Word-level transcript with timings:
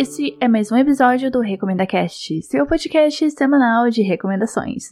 Esse 0.00 0.34
é 0.40 0.48
mais 0.48 0.72
um 0.72 0.78
episódio 0.78 1.30
do 1.30 1.40
Recomenda 1.40 1.86
Cast, 1.86 2.40
seu 2.44 2.66
podcast 2.66 3.30
semanal 3.32 3.90
de 3.90 4.00
recomendações. 4.00 4.84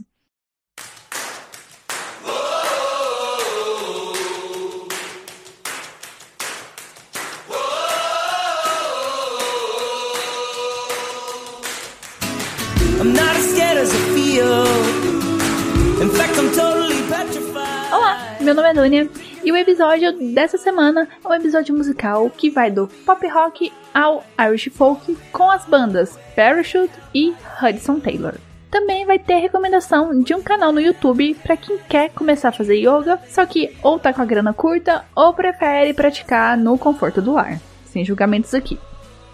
Olá, 17.91 18.37
meu 18.43 18.55
nome 18.55 18.69
é 18.69 18.75
Dunia 18.75 19.28
e 19.49 19.53
o 19.53 19.57
episódio 19.57 20.13
dessa 20.35 20.59
semana 20.59 21.09
é 21.25 21.27
um 21.27 21.33
episódio 21.33 21.75
musical 21.75 22.29
que 22.29 22.51
vai 22.51 22.71
do 22.71 22.87
pop 23.07 23.27
rock 23.29 23.73
ao 23.95 24.23
Irish 24.39 24.69
folk 24.71 25.17
com 25.33 25.51
as 25.51 25.65
bandas 25.65 26.19
Parachute 26.37 26.93
e 27.15 27.33
Hudson 27.63 27.99
Taylor. 27.99 28.35
Também 28.71 29.07
vai 29.07 29.19
ter 29.19 29.37
recomendação 29.37 30.21
de 30.21 30.35
um 30.35 30.43
canal 30.43 30.71
no 30.71 30.83
YouTube 30.83 31.35
para 31.43 31.57
quem 31.57 31.79
quer 31.89 32.11
começar 32.11 32.51
a 32.51 32.53
fazer 32.53 32.77
yoga, 32.77 33.19
só 33.27 33.47
que 33.47 33.75
ou 33.83 33.99
tá 33.99 34.13
com 34.13 34.21
a 34.21 34.27
grana 34.27 34.53
curta 34.53 35.07
ou 35.17 35.33
prefere 35.33 35.95
praticar 35.95 36.55
no 36.55 36.77
conforto 36.77 37.23
do 37.23 37.33
lar. 37.33 37.59
Sem 37.87 38.05
julgamentos 38.05 38.53
aqui. 38.53 38.79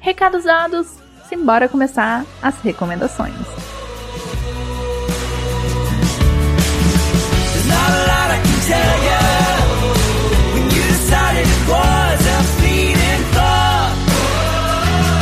Recados 0.00 0.44
dados, 0.44 0.98
simbora 1.28 1.68
começar 1.68 2.24
as 2.42 2.60
recomendações. 2.60 3.75
Tell 8.66 8.98
you 9.08 9.22
when 10.54 10.64
you 10.74 10.82
decided 10.90 11.46
it 11.46 11.68
was 11.70 12.20
a 12.26 12.38
fleeting 12.56 13.22
thought 13.30 13.94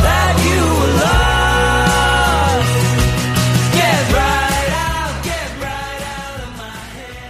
that 0.06 0.34
you 0.46 0.60
were 0.78 0.94
lost. 1.04 2.72
Get 3.78 4.00
right 4.16 4.70
out, 4.88 5.14
get 5.28 5.48
right 5.60 6.02
out 6.16 6.38
of 6.40 6.50
my 6.56 6.76
head. 6.96 7.20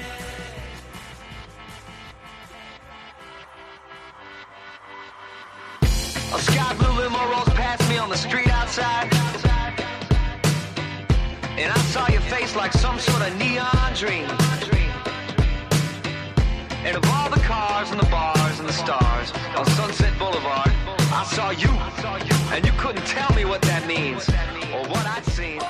A 6.33 6.39
sky 6.39 6.71
blue 6.79 6.95
limo 7.03 7.23
rolls 7.33 7.51
past 7.59 7.83
me 7.91 7.97
on 7.99 8.09
the 8.09 8.17
street 8.17 8.51
outside. 8.51 9.13
And 11.59 11.73
I 11.73 11.79
saw 11.93 12.07
your 12.09 12.21
face 12.23 12.55
like 12.55 12.73
some 12.73 13.01
sort 13.01 13.23
of 13.23 13.37
neon 13.37 13.95
dream. 13.95 14.44
Cars 17.85 17.91
and 17.91 18.01
the 18.01 18.11
bars 18.11 18.61
and 18.61 18.69
the 18.69 18.73
stars 18.73 19.33
on 19.57 19.67
Sunset 19.67 20.19
Boulevard, 20.19 20.71
I 21.13 21.25
saw 21.25 21.51
you. 21.51 21.69
And 22.55 22.65
you 22.65 22.73
couldn't 22.79 23.05
tell 23.07 23.35
me 23.37 23.45
what 23.45 23.61
that 23.63 23.87
means 23.87 24.29
or 24.73 24.89
what 24.89 25.07
I'd 25.07 25.25
seen. 25.27 25.61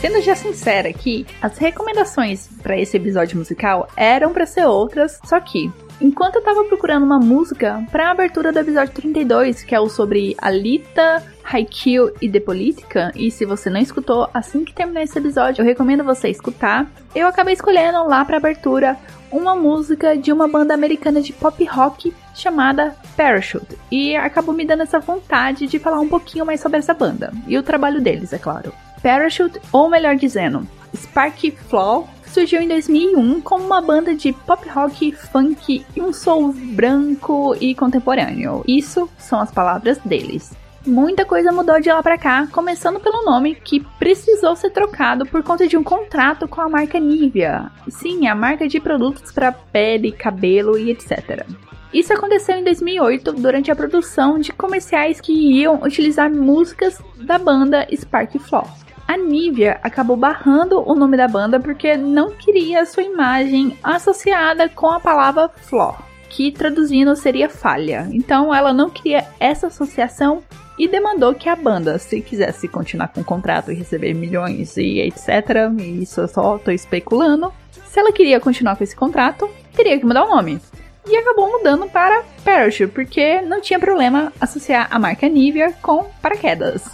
Sendo 0.00 0.22
já 0.22 0.36
sincera 0.36 0.88
aqui, 0.88 1.26
as 1.42 1.58
recomendações 1.58 2.48
para 2.62 2.78
esse 2.78 2.96
episódio 2.96 3.36
musical 3.36 3.88
eram 3.96 4.32
para 4.32 4.46
ser 4.46 4.64
outras, 4.64 5.18
só 5.24 5.40
que 5.40 5.70
enquanto 6.00 6.36
eu 6.36 6.42
tava 6.42 6.64
procurando 6.64 7.04
uma 7.04 7.18
música 7.18 7.84
para 7.90 8.08
a 8.08 8.10
abertura 8.10 8.52
do 8.52 8.58
episódio 8.58 8.94
32, 8.94 9.62
que 9.62 9.74
é 9.74 9.80
o 9.80 9.88
sobre 9.88 10.36
Alita, 10.38 11.22
Haikyuu 11.44 12.12
e 12.20 12.28
The 12.28 12.40
Politica, 12.40 13.12
e 13.14 13.30
se 13.30 13.44
você 13.44 13.70
não 13.70 13.80
escutou, 13.80 14.28
assim 14.32 14.64
que 14.64 14.74
terminar 14.74 15.02
esse 15.02 15.18
episódio, 15.18 15.62
eu 15.62 15.66
recomendo 15.66 16.04
você 16.04 16.28
escutar. 16.28 16.86
Eu 17.14 17.26
acabei 17.26 17.54
escolhendo 17.54 18.06
lá 18.06 18.24
para 18.24 18.36
abertura 18.36 18.96
uma 19.30 19.54
música 19.54 20.16
de 20.16 20.32
uma 20.32 20.48
banda 20.48 20.74
americana 20.74 21.20
de 21.20 21.32
pop 21.32 21.62
rock 21.64 22.14
chamada 22.34 22.94
Parachute. 23.16 23.78
E 23.90 24.16
acabou 24.16 24.54
me 24.54 24.64
dando 24.64 24.82
essa 24.82 24.98
vontade 24.98 25.66
de 25.66 25.78
falar 25.78 26.00
um 26.00 26.08
pouquinho 26.08 26.46
mais 26.46 26.60
sobre 26.60 26.78
essa 26.78 26.94
banda. 26.94 27.32
E 27.46 27.58
o 27.58 27.62
trabalho 27.62 28.00
deles, 28.00 28.32
é 28.32 28.38
claro. 28.38 28.72
Parachute, 29.02 29.60
ou 29.72 29.88
melhor 29.88 30.16
dizendo, 30.16 30.66
Sparky 30.94 31.50
Flaw, 31.50 32.08
surgiu 32.28 32.60
em 32.60 32.68
2001 32.68 33.40
como 33.40 33.64
uma 33.64 33.80
banda 33.80 34.14
de 34.14 34.32
pop 34.32 34.68
rock, 34.68 35.12
funk 35.12 35.84
e 35.94 36.00
um 36.00 36.12
soul 36.12 36.52
branco 36.52 37.56
e 37.60 37.74
contemporâneo. 37.74 38.62
Isso 38.66 39.08
são 39.18 39.40
as 39.40 39.50
palavras 39.50 39.98
deles 39.98 40.56
muita 40.88 41.24
coisa 41.24 41.52
mudou 41.52 41.80
de 41.80 41.90
lá 41.90 42.02
para 42.02 42.18
cá, 42.18 42.48
começando 42.50 42.98
pelo 42.98 43.24
nome 43.24 43.54
que 43.54 43.80
precisou 43.98 44.56
ser 44.56 44.70
trocado 44.70 45.26
por 45.26 45.42
conta 45.42 45.68
de 45.68 45.76
um 45.76 45.84
contrato 45.84 46.48
com 46.48 46.60
a 46.60 46.68
marca 46.68 46.98
Nivea. 46.98 47.70
Sim, 47.88 48.26
a 48.26 48.34
marca 48.34 48.66
de 48.66 48.80
produtos 48.80 49.30
para 49.30 49.52
pele, 49.52 50.10
cabelo 50.10 50.78
e 50.78 50.90
etc. 50.90 51.46
Isso 51.92 52.12
aconteceu 52.12 52.56
em 52.56 52.64
2008 52.64 53.32
durante 53.32 53.70
a 53.70 53.76
produção 53.76 54.38
de 54.38 54.52
comerciais 54.52 55.20
que 55.20 55.32
iam 55.32 55.82
utilizar 55.82 56.30
músicas 56.30 57.00
da 57.16 57.38
banda 57.38 57.86
Spark 57.94 58.38
Flaw. 58.38 58.68
A 59.08 59.16
Nivea 59.16 59.80
acabou 59.82 60.18
barrando 60.18 60.86
o 60.86 60.94
nome 60.94 61.16
da 61.16 61.26
banda 61.26 61.58
porque 61.58 61.96
não 61.96 62.32
queria 62.32 62.84
sua 62.84 63.02
imagem 63.02 63.74
associada 63.82 64.68
com 64.68 64.86
a 64.90 65.00
palavra 65.00 65.48
flaw, 65.48 65.98
que 66.28 66.52
traduzindo 66.52 67.16
seria 67.16 67.48
falha. 67.48 68.06
Então 68.12 68.54
ela 68.54 68.70
não 68.70 68.90
queria 68.90 69.26
essa 69.40 69.68
associação 69.68 70.42
e 70.78 70.86
demandou 70.86 71.34
que 71.34 71.48
a 71.48 71.56
banda, 71.56 71.98
se 71.98 72.20
quisesse 72.20 72.68
continuar 72.68 73.08
com 73.08 73.22
o 73.22 73.24
contrato 73.24 73.72
e 73.72 73.74
receber 73.74 74.12
milhões 74.12 74.76
e 74.76 75.00
etc., 75.00 75.72
e 75.80 76.02
isso 76.02 76.20
eu 76.20 76.28
só 76.28 76.58
tô 76.58 76.70
especulando, 76.70 77.50
se 77.86 77.98
ela 77.98 78.12
queria 78.12 78.38
continuar 78.38 78.76
com 78.76 78.84
esse 78.84 78.94
contrato, 78.94 79.48
teria 79.74 79.98
que 79.98 80.04
mudar 80.04 80.26
o 80.26 80.28
nome. 80.28 80.60
E 81.06 81.16
acabou 81.16 81.50
mudando 81.50 81.88
para 81.88 82.22
Parachute, 82.44 82.92
porque 82.92 83.40
não 83.40 83.62
tinha 83.62 83.78
problema 83.78 84.30
associar 84.38 84.86
a 84.90 84.98
marca 84.98 85.26
Nivea 85.26 85.72
com 85.80 86.04
paraquedas, 86.20 86.84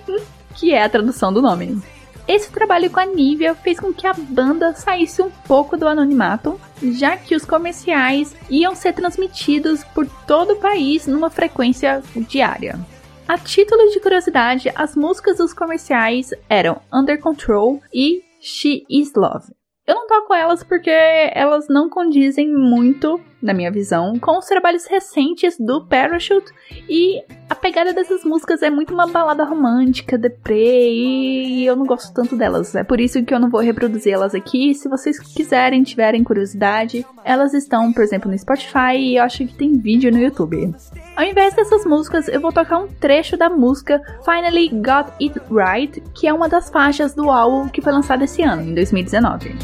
que 0.54 0.72
é 0.72 0.82
a 0.82 0.88
tradução 0.88 1.32
do 1.32 1.42
nome. 1.42 1.80
Esse 2.28 2.50
trabalho 2.50 2.90
com 2.90 3.00
a 3.00 3.06
Nivea 3.06 3.54
fez 3.56 3.80
com 3.80 3.92
que 3.92 4.06
a 4.06 4.12
banda 4.12 4.72
saísse 4.74 5.20
um 5.20 5.30
pouco 5.30 5.76
do 5.76 5.88
anonimato, 5.88 6.60
já 6.80 7.16
que 7.16 7.34
os 7.34 7.44
comerciais 7.44 8.36
iam 8.48 8.74
ser 8.74 8.92
transmitidos 8.92 9.82
por 9.82 10.06
todo 10.26 10.52
o 10.52 10.60
país 10.60 11.06
numa 11.06 11.28
frequência 11.28 12.02
diária. 12.28 12.78
A 13.26 13.36
título 13.38 13.90
de 13.90 14.00
curiosidade, 14.00 14.72
as 14.74 14.94
músicas 14.94 15.38
dos 15.38 15.52
comerciais 15.52 16.30
eram 16.48 16.80
Under 16.92 17.18
Control 17.20 17.80
e 17.92 18.22
She 18.40 18.84
Is 18.88 19.12
Love. 19.16 19.52
Eu 19.86 19.94
não 19.94 20.06
toco 20.06 20.32
elas 20.32 20.62
porque 20.62 20.90
elas 20.90 21.66
não 21.68 21.88
condizem 21.90 22.48
muito 22.48 23.20
na 23.42 23.54
minha 23.54 23.70
visão, 23.70 24.18
com 24.18 24.38
os 24.38 24.46
trabalhos 24.46 24.86
recentes 24.86 25.56
do 25.58 25.84
Parachute 25.86 26.52
e 26.88 27.22
a 27.48 27.54
pegada 27.54 27.92
dessas 27.92 28.24
músicas 28.24 28.62
é 28.62 28.70
muito 28.70 28.92
uma 28.94 29.06
balada 29.06 29.44
romântica, 29.44 30.18
deprê, 30.18 30.90
e 30.92 31.66
eu 31.66 31.74
não 31.74 31.86
gosto 31.86 32.12
tanto 32.12 32.36
delas. 32.36 32.74
É 32.74 32.84
por 32.84 33.00
isso 33.00 33.22
que 33.24 33.34
eu 33.34 33.40
não 33.40 33.50
vou 33.50 33.60
reproduzir 33.60 34.12
elas 34.12 34.34
aqui. 34.34 34.74
Se 34.74 34.88
vocês 34.88 35.18
quiserem, 35.18 35.82
tiverem 35.82 36.22
curiosidade, 36.22 37.04
elas 37.24 37.54
estão, 37.54 37.92
por 37.92 38.02
exemplo, 38.02 38.30
no 38.30 38.38
Spotify 38.38 38.96
e 38.96 39.16
eu 39.16 39.24
acho 39.24 39.38
que 39.46 39.54
tem 39.54 39.76
vídeo 39.78 40.12
no 40.12 40.18
YouTube. 40.18 40.74
Ao 41.16 41.24
invés 41.24 41.54
dessas 41.54 41.84
músicas, 41.84 42.28
eu 42.28 42.40
vou 42.40 42.52
tocar 42.52 42.78
um 42.78 42.88
trecho 42.88 43.36
da 43.36 43.50
música 43.50 44.00
Finally 44.24 44.68
Got 44.68 45.12
It 45.20 45.40
Right, 45.50 46.00
que 46.14 46.26
é 46.26 46.32
uma 46.32 46.48
das 46.48 46.70
faixas 46.70 47.14
do 47.14 47.30
álbum 47.30 47.68
que 47.68 47.82
foi 47.82 47.92
lançado 47.92 48.22
esse 48.22 48.42
ano, 48.42 48.62
em 48.62 48.74
2019. 48.74 49.56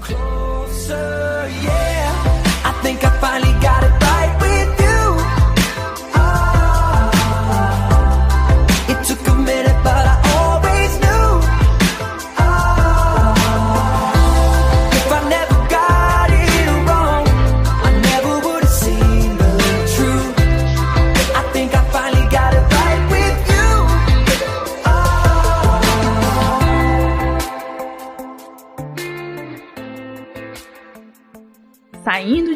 Closer, 0.00 0.96
yeah. 1.62 1.89
Think 2.82 3.04
I 3.04 3.10
finally 3.20 3.49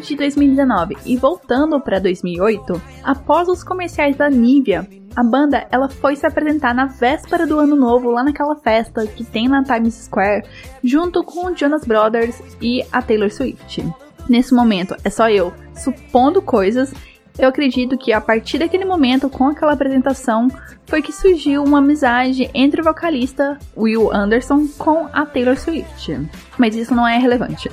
de 0.07 0.15
2019 0.15 0.97
e 1.05 1.17
voltando 1.17 1.79
para 1.79 1.99
2008, 1.99 2.81
após 3.03 3.47
os 3.47 3.63
comerciais 3.63 4.15
da 4.15 4.29
Nivea, 4.29 4.87
a 5.15 5.23
banda 5.23 5.65
ela 5.71 5.89
foi 5.89 6.15
se 6.15 6.25
apresentar 6.25 6.73
na 6.73 6.85
véspera 6.85 7.47
do 7.47 7.59
ano 7.59 7.75
novo 7.75 8.11
lá 8.11 8.23
naquela 8.23 8.55
festa 8.55 9.07
que 9.07 9.23
tem 9.23 9.47
na 9.47 9.63
Times 9.63 9.95
Square, 9.95 10.45
junto 10.83 11.23
com 11.23 11.47
o 11.47 11.55
Jonas 11.55 11.85
Brothers 11.85 12.41
e 12.61 12.83
a 12.91 13.01
Taylor 13.01 13.31
Swift. 13.31 13.85
Nesse 14.27 14.53
momento 14.53 14.95
é 15.03 15.09
só 15.09 15.29
eu 15.29 15.53
supondo 15.73 16.41
coisas 16.41 16.93
eu 17.37 17.49
acredito 17.49 17.97
que 17.97 18.13
a 18.13 18.21
partir 18.21 18.57
daquele 18.57 18.85
momento, 18.85 19.29
com 19.29 19.47
aquela 19.49 19.73
apresentação, 19.73 20.47
foi 20.85 21.01
que 21.01 21.11
surgiu 21.11 21.63
uma 21.63 21.79
amizade 21.79 22.49
entre 22.53 22.79
o 22.79 22.83
vocalista 22.83 23.59
Will 23.75 24.13
Anderson 24.13 24.67
com 24.77 25.09
a 25.11 25.25
Taylor 25.25 25.57
Swift. 25.57 26.29
Mas 26.57 26.75
isso 26.75 26.95
não 26.95 27.05
é 27.05 27.17
relevante 27.17 27.69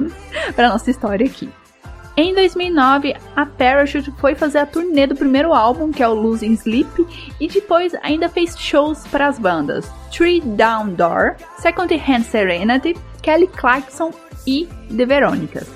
para 0.54 0.68
nossa 0.68 0.90
história 0.90 1.24
aqui. 1.24 1.48
Em 2.18 2.34
2009, 2.34 3.14
a 3.36 3.44
Parachute 3.44 4.10
foi 4.12 4.34
fazer 4.34 4.58
a 4.58 4.66
turnê 4.66 5.06
do 5.06 5.14
primeiro 5.14 5.52
álbum, 5.52 5.92
que 5.92 6.02
é 6.02 6.08
o 6.08 6.14
Losing 6.14 6.54
Sleep, 6.54 7.06
e 7.38 7.46
depois 7.46 7.94
ainda 8.02 8.26
fez 8.26 8.58
shows 8.58 9.06
para 9.08 9.26
as 9.26 9.38
bandas 9.38 9.86
Three 10.10 10.40
Down 10.40 10.94
Door, 10.94 11.36
Second 11.58 11.94
Hand 11.94 12.22
Serenity, 12.22 12.96
Kelly 13.20 13.48
Clarkson 13.48 14.12
e 14.46 14.66
The 14.96 15.04
Veronicas. 15.04 15.75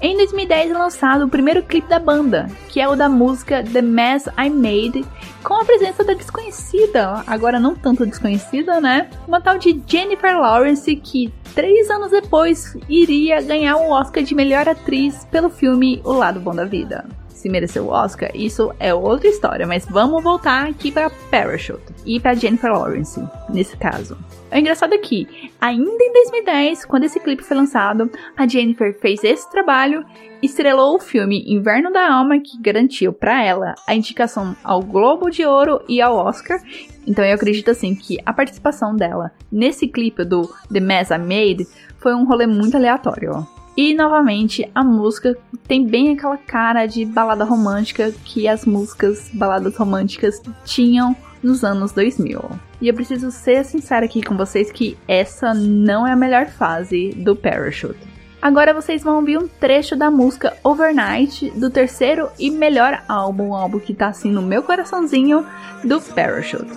Em 0.00 0.14
2010 0.16 0.70
é 0.70 0.74
lançado 0.74 1.24
o 1.24 1.28
primeiro 1.28 1.62
clipe 1.62 1.88
da 1.88 1.98
banda, 1.98 2.46
que 2.68 2.80
é 2.80 2.86
o 2.86 2.94
da 2.94 3.08
música 3.08 3.64
The 3.64 3.80
Mess 3.80 4.26
I 4.38 4.50
Made, 4.50 5.04
com 5.42 5.54
a 5.54 5.64
presença 5.64 6.04
da 6.04 6.12
desconhecida, 6.12 7.24
agora 7.26 7.58
não 7.58 7.74
tanto 7.74 8.04
desconhecida, 8.04 8.78
né? 8.78 9.08
Uma 9.26 9.40
tal 9.40 9.56
de 9.56 9.82
Jennifer 9.86 10.38
Lawrence, 10.38 10.94
que 10.96 11.32
três 11.54 11.88
anos 11.88 12.10
depois 12.10 12.76
iria 12.88 13.40
ganhar 13.40 13.76
o 13.76 13.90
Oscar 13.90 14.22
de 14.22 14.34
melhor 14.34 14.68
atriz 14.68 15.24
pelo 15.30 15.48
filme 15.48 16.02
O 16.04 16.12
Lado 16.12 16.40
Bom 16.40 16.54
da 16.54 16.64
Vida 16.64 17.06
se 17.46 17.48
mereceu 17.48 17.84
o 17.84 17.90
Oscar, 17.90 18.28
isso 18.34 18.74
é 18.80 18.92
outra 18.92 19.28
história, 19.28 19.66
mas 19.68 19.86
vamos 19.86 20.20
voltar 20.20 20.66
aqui 20.66 20.90
para 20.90 21.08
Parachute 21.30 21.94
e 22.04 22.18
para 22.18 22.34
Jennifer 22.34 22.72
Lawrence, 22.72 23.22
nesse 23.48 23.76
caso. 23.76 24.18
É 24.50 24.58
engraçado 24.58 24.92
aqui, 24.94 25.52
ainda 25.60 26.04
em 26.04 26.12
2010, 26.12 26.84
quando 26.86 27.04
esse 27.04 27.20
clipe 27.20 27.44
foi 27.44 27.56
lançado, 27.56 28.10
a 28.36 28.48
Jennifer 28.48 28.98
fez 28.98 29.22
esse 29.22 29.48
trabalho 29.48 30.04
e 30.42 30.46
estrelou 30.46 30.96
o 30.96 30.98
filme 30.98 31.44
Inverno 31.46 31.92
da 31.92 32.12
Alma, 32.12 32.40
que 32.40 32.60
garantiu 32.60 33.12
para 33.12 33.44
ela 33.44 33.76
a 33.86 33.94
indicação 33.94 34.56
ao 34.64 34.82
Globo 34.82 35.30
de 35.30 35.46
Ouro 35.46 35.80
e 35.88 36.00
ao 36.00 36.16
Oscar. 36.16 36.60
Então 37.06 37.24
eu 37.24 37.34
acredito 37.34 37.70
assim 37.70 37.94
que 37.94 38.18
a 38.26 38.32
participação 38.32 38.96
dela 38.96 39.30
nesse 39.52 39.86
clipe 39.86 40.24
do 40.24 40.52
The 40.72 40.80
Mess 40.80 41.10
I 41.10 41.18
Made 41.18 41.66
foi 41.98 42.12
um 42.12 42.24
rolê 42.24 42.48
muito 42.48 42.76
aleatório. 42.76 43.46
E 43.76 43.94
novamente, 43.94 44.70
a 44.74 44.82
música 44.82 45.36
tem 45.68 45.86
bem 45.86 46.12
aquela 46.12 46.38
cara 46.38 46.86
de 46.86 47.04
balada 47.04 47.44
romântica 47.44 48.10
que 48.24 48.48
as 48.48 48.64
músicas 48.64 49.28
baladas 49.34 49.76
românticas 49.76 50.40
tinham 50.64 51.14
nos 51.42 51.62
anos 51.62 51.92
2000. 51.92 52.40
E 52.80 52.88
eu 52.88 52.94
preciso 52.94 53.30
ser 53.30 53.64
sincera 53.64 54.06
aqui 54.06 54.22
com 54.22 54.34
vocês 54.34 54.72
que 54.72 54.96
essa 55.06 55.52
não 55.52 56.06
é 56.06 56.12
a 56.12 56.16
melhor 56.16 56.46
fase 56.46 57.10
do 57.10 57.36
Parachute. 57.36 57.98
Agora 58.40 58.72
vocês 58.72 59.02
vão 59.02 59.16
ouvir 59.16 59.38
um 59.38 59.48
trecho 59.48 59.96
da 59.96 60.10
música 60.10 60.56
Overnight 60.62 61.50
do 61.50 61.68
terceiro 61.68 62.28
e 62.38 62.50
melhor 62.50 63.02
álbum, 63.08 63.48
um 63.48 63.54
álbum 63.54 63.78
que 63.78 63.92
tá 63.92 64.08
assim 64.08 64.30
no 64.30 64.42
meu 64.42 64.62
coraçãozinho 64.62 65.44
do 65.84 66.00
Parachute. 66.00 66.70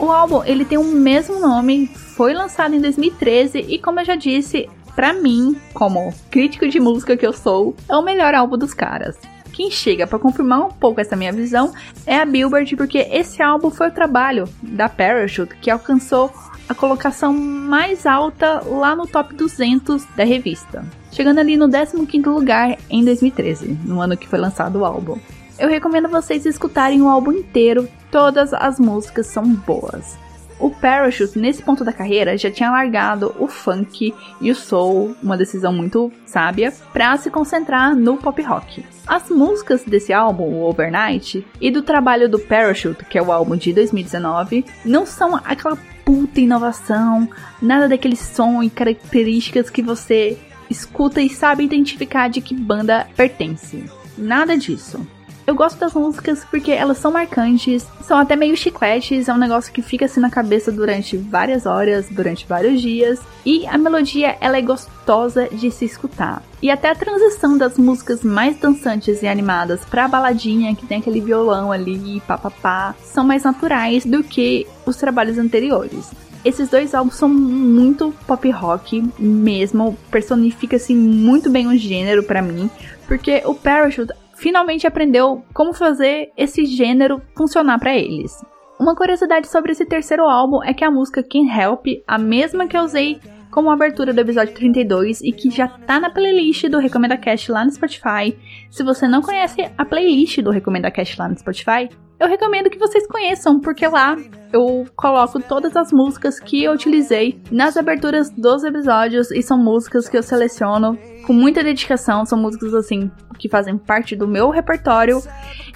O 0.00 0.10
álbum 0.10 0.42
ele 0.44 0.64
tem 0.64 0.78
o 0.78 0.84
mesmo 0.84 1.38
nome, 1.38 1.86
foi 1.86 2.32
lançado 2.32 2.74
em 2.74 2.80
2013 2.80 3.66
e 3.68 3.78
como 3.78 4.00
eu 4.00 4.04
já 4.06 4.16
disse, 4.16 4.66
para 4.96 5.12
mim, 5.12 5.54
como 5.74 6.14
crítico 6.30 6.66
de 6.66 6.80
música 6.80 7.18
que 7.18 7.26
eu 7.26 7.34
sou, 7.34 7.76
é 7.86 7.94
o 7.94 8.00
melhor 8.00 8.34
álbum 8.34 8.56
dos 8.56 8.72
caras. 8.72 9.18
Quem 9.52 9.70
chega 9.70 10.06
para 10.06 10.18
confirmar 10.18 10.60
um 10.60 10.70
pouco 10.70 11.02
essa 11.02 11.14
minha 11.14 11.34
visão 11.34 11.74
é 12.06 12.16
a 12.16 12.24
Billboard, 12.24 12.76
porque 12.76 13.06
esse 13.10 13.42
álbum 13.42 13.68
foi 13.70 13.88
o 13.88 13.92
trabalho 13.92 14.48
da 14.62 14.88
Parachute 14.88 15.54
que 15.56 15.70
alcançou 15.70 16.32
a 16.66 16.74
colocação 16.74 17.34
mais 17.34 18.06
alta 18.06 18.62
lá 18.66 18.96
no 18.96 19.06
top 19.06 19.34
200 19.34 20.06
da 20.16 20.24
revista, 20.24 20.82
chegando 21.12 21.40
ali 21.40 21.58
no 21.58 21.68
15º 21.68 22.26
lugar 22.32 22.78
em 22.88 23.04
2013, 23.04 23.78
no 23.84 24.00
ano 24.00 24.16
que 24.16 24.26
foi 24.26 24.38
lançado 24.38 24.78
o 24.78 24.84
álbum. 24.86 25.18
Eu 25.58 25.68
recomendo 25.68 26.08
vocês 26.08 26.46
escutarem 26.46 27.02
o 27.02 27.08
álbum 27.08 27.32
inteiro, 27.32 27.86
todas 28.10 28.52
as 28.52 28.78
músicas 28.78 29.26
são 29.26 29.44
boas. 29.44 30.18
O 30.60 30.68
Parachute, 30.68 31.38
nesse 31.38 31.62
ponto 31.62 31.82
da 31.82 31.92
carreira, 31.92 32.36
já 32.36 32.50
tinha 32.50 32.70
largado 32.70 33.34
o 33.38 33.48
funk 33.48 34.14
e 34.42 34.50
o 34.50 34.54
soul, 34.54 35.16
uma 35.22 35.36
decisão 35.36 35.72
muito 35.72 36.12
sábia, 36.26 36.70
para 36.92 37.16
se 37.16 37.30
concentrar 37.30 37.96
no 37.96 38.18
pop 38.18 38.42
rock. 38.42 38.84
As 39.06 39.30
músicas 39.30 39.82
desse 39.84 40.12
álbum, 40.12 40.44
o 40.44 40.68
Overnight, 40.68 41.46
e 41.58 41.70
do 41.70 41.80
trabalho 41.80 42.28
do 42.28 42.38
Parachute, 42.38 43.06
que 43.06 43.16
é 43.16 43.22
o 43.22 43.32
álbum 43.32 43.56
de 43.56 43.72
2019, 43.72 44.66
não 44.84 45.06
são 45.06 45.34
aquela 45.34 45.78
puta 46.04 46.40
inovação, 46.40 47.26
nada 47.62 47.88
daquele 47.88 48.16
som 48.16 48.62
e 48.62 48.68
características 48.68 49.70
que 49.70 49.80
você 49.80 50.36
escuta 50.68 51.22
e 51.22 51.30
sabe 51.30 51.64
identificar 51.64 52.28
de 52.28 52.42
que 52.42 52.54
banda 52.54 53.06
pertence. 53.16 53.84
Nada 54.18 54.58
disso. 54.58 55.06
Eu 55.50 55.56
gosto 55.56 55.80
das 55.80 55.94
músicas 55.94 56.44
porque 56.48 56.70
elas 56.70 56.98
são 56.98 57.10
marcantes, 57.10 57.84
são 58.02 58.16
até 58.16 58.36
meio 58.36 58.56
chicletes, 58.56 59.28
é 59.28 59.34
um 59.34 59.36
negócio 59.36 59.72
que 59.72 59.82
fica 59.82 60.04
assim 60.04 60.20
na 60.20 60.30
cabeça 60.30 60.70
durante 60.70 61.16
várias 61.16 61.66
horas, 61.66 62.06
durante 62.08 62.46
vários 62.46 62.80
dias, 62.80 63.18
e 63.44 63.66
a 63.66 63.76
melodia 63.76 64.36
ela 64.40 64.58
é 64.58 64.62
gostosa 64.62 65.48
de 65.48 65.68
se 65.72 65.84
escutar. 65.84 66.40
E 66.62 66.70
até 66.70 66.88
a 66.88 66.94
transição 66.94 67.58
das 67.58 67.76
músicas 67.76 68.22
mais 68.22 68.60
dançantes 68.60 69.24
e 69.24 69.26
animadas 69.26 69.84
pra 69.84 70.06
baladinha, 70.06 70.72
que 70.76 70.86
tem 70.86 70.98
aquele 71.00 71.20
violão 71.20 71.72
ali, 71.72 72.22
papapá, 72.28 72.94
são 73.02 73.24
mais 73.24 73.42
naturais 73.42 74.06
do 74.06 74.22
que 74.22 74.68
os 74.86 74.94
trabalhos 74.94 75.36
anteriores. 75.36 76.12
Esses 76.44 76.68
dois 76.68 76.94
álbuns 76.94 77.16
são 77.16 77.28
muito 77.28 78.14
pop 78.24 78.48
rock 78.52 79.02
mesmo, 79.18 79.98
personifica 80.12 80.76
assim 80.76 80.94
muito 80.94 81.50
bem 81.50 81.66
o 81.66 81.76
gênero 81.76 82.22
para 82.22 82.40
mim, 82.40 82.70
porque 83.08 83.42
o 83.44 83.52
Parachute 83.52 84.12
finalmente 84.40 84.86
aprendeu 84.86 85.44
como 85.52 85.74
fazer 85.74 86.32
esse 86.34 86.64
gênero 86.64 87.20
funcionar 87.36 87.78
para 87.78 87.94
eles. 87.94 88.32
Uma 88.78 88.96
curiosidade 88.96 89.46
sobre 89.46 89.72
esse 89.72 89.84
terceiro 89.84 90.24
álbum 90.24 90.64
é 90.64 90.72
que 90.72 90.82
a 90.82 90.90
música 90.90 91.22
Can't 91.22 91.50
Help, 91.50 91.86
a 92.08 92.16
mesma 92.16 92.66
que 92.66 92.74
eu 92.74 92.82
usei 92.82 93.20
como 93.50 93.68
abertura 93.68 94.14
do 94.14 94.20
episódio 94.20 94.54
32 94.54 95.20
e 95.20 95.32
que 95.32 95.50
já 95.50 95.68
tá 95.68 96.00
na 96.00 96.08
playlist 96.08 96.66
do 96.68 96.78
Recomenda 96.78 97.18
Cast 97.18 97.52
lá 97.52 97.64
no 97.64 97.70
Spotify. 97.70 98.34
Se 98.70 98.82
você 98.82 99.06
não 99.06 99.20
conhece 99.20 99.70
a 99.76 99.84
playlist 99.84 100.40
do 100.40 100.50
Recomenda 100.50 100.90
Cast 100.90 101.18
lá 101.18 101.28
no 101.28 101.38
Spotify, 101.38 101.90
eu 102.20 102.28
recomendo 102.28 102.68
que 102.68 102.78
vocês 102.78 103.06
conheçam, 103.06 103.58
porque 103.58 103.86
lá 103.88 104.14
eu 104.52 104.84
coloco 104.94 105.40
todas 105.40 105.74
as 105.74 105.90
músicas 105.90 106.38
que 106.38 106.62
eu 106.62 106.72
utilizei 106.72 107.40
nas 107.50 107.78
aberturas 107.78 108.28
dos 108.30 108.62
episódios 108.62 109.30
e 109.30 109.42
são 109.42 109.56
músicas 109.56 110.06
que 110.06 110.18
eu 110.18 110.22
seleciono 110.22 110.98
com 111.26 111.32
muita 111.32 111.64
dedicação, 111.64 112.26
são 112.26 112.38
músicas 112.38 112.74
assim 112.74 113.10
que 113.38 113.48
fazem 113.48 113.78
parte 113.78 114.14
do 114.14 114.28
meu 114.28 114.50
repertório 114.50 115.22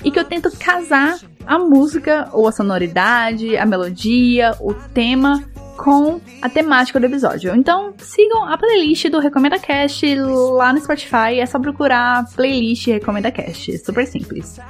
e 0.05 0.11
que 0.11 0.19
eu 0.19 0.25
tento 0.25 0.51
casar 0.59 1.19
a 1.47 1.59
música 1.59 2.29
ou 2.33 2.47
a 2.47 2.53
sonoridade, 2.53 3.57
a 3.57 3.65
melodia, 3.65 4.53
o 4.61 4.75
tema 4.75 5.43
com 5.79 6.21
a 6.43 6.49
temática 6.49 7.01
do 7.01 7.07
episódio. 7.07 7.55
Então, 7.57 7.95
sigam 7.99 8.45
a 8.45 8.59
playlist 8.59 9.09
do 9.09 9.19
Recomenda 9.19 9.59
Cast 9.59 10.15
lá 10.17 10.73
no 10.73 10.81
Spotify, 10.81 11.41
é 11.41 11.47
só 11.47 11.59
procurar 11.59 12.25
playlist 12.35 12.87
Recomenda 12.87 13.31
Cast, 13.31 13.79
super 13.79 14.07
simples. 14.07 14.61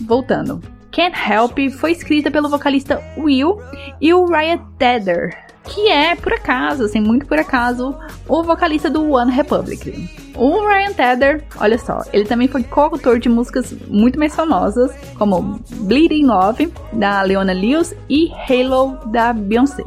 Voltando. 0.00 0.60
Can't 0.90 1.16
Help 1.16 1.58
foi 1.78 1.92
escrita 1.92 2.30
pelo 2.30 2.48
vocalista 2.48 3.02
Will 3.16 3.60
e 4.00 4.12
o 4.14 4.24
Ryan 4.26 4.58
Tedder, 4.78 5.48
que 5.64 5.88
é, 5.88 6.16
por 6.16 6.32
acaso, 6.32 6.84
assim, 6.84 7.00
muito 7.00 7.26
por 7.26 7.38
acaso, 7.38 7.94
o 8.26 8.42
vocalista 8.42 8.88
do 8.88 9.12
One 9.12 9.30
Republic. 9.30 10.08
O 10.34 10.66
Ryan 10.66 10.92
Tedder, 10.92 11.44
olha 11.60 11.78
só, 11.78 12.02
ele 12.12 12.24
também 12.24 12.48
foi 12.48 12.62
co-autor 12.62 13.18
de 13.18 13.28
músicas 13.28 13.74
muito 13.88 14.18
mais 14.18 14.34
famosas, 14.34 14.90
como 15.16 15.60
Bleeding 15.70 16.24
Love, 16.24 16.72
da 16.92 17.22
Leona 17.22 17.52
Lewis, 17.52 17.94
e 18.08 18.30
Halo, 18.48 18.98
da 19.06 19.32
Beyoncé. 19.32 19.84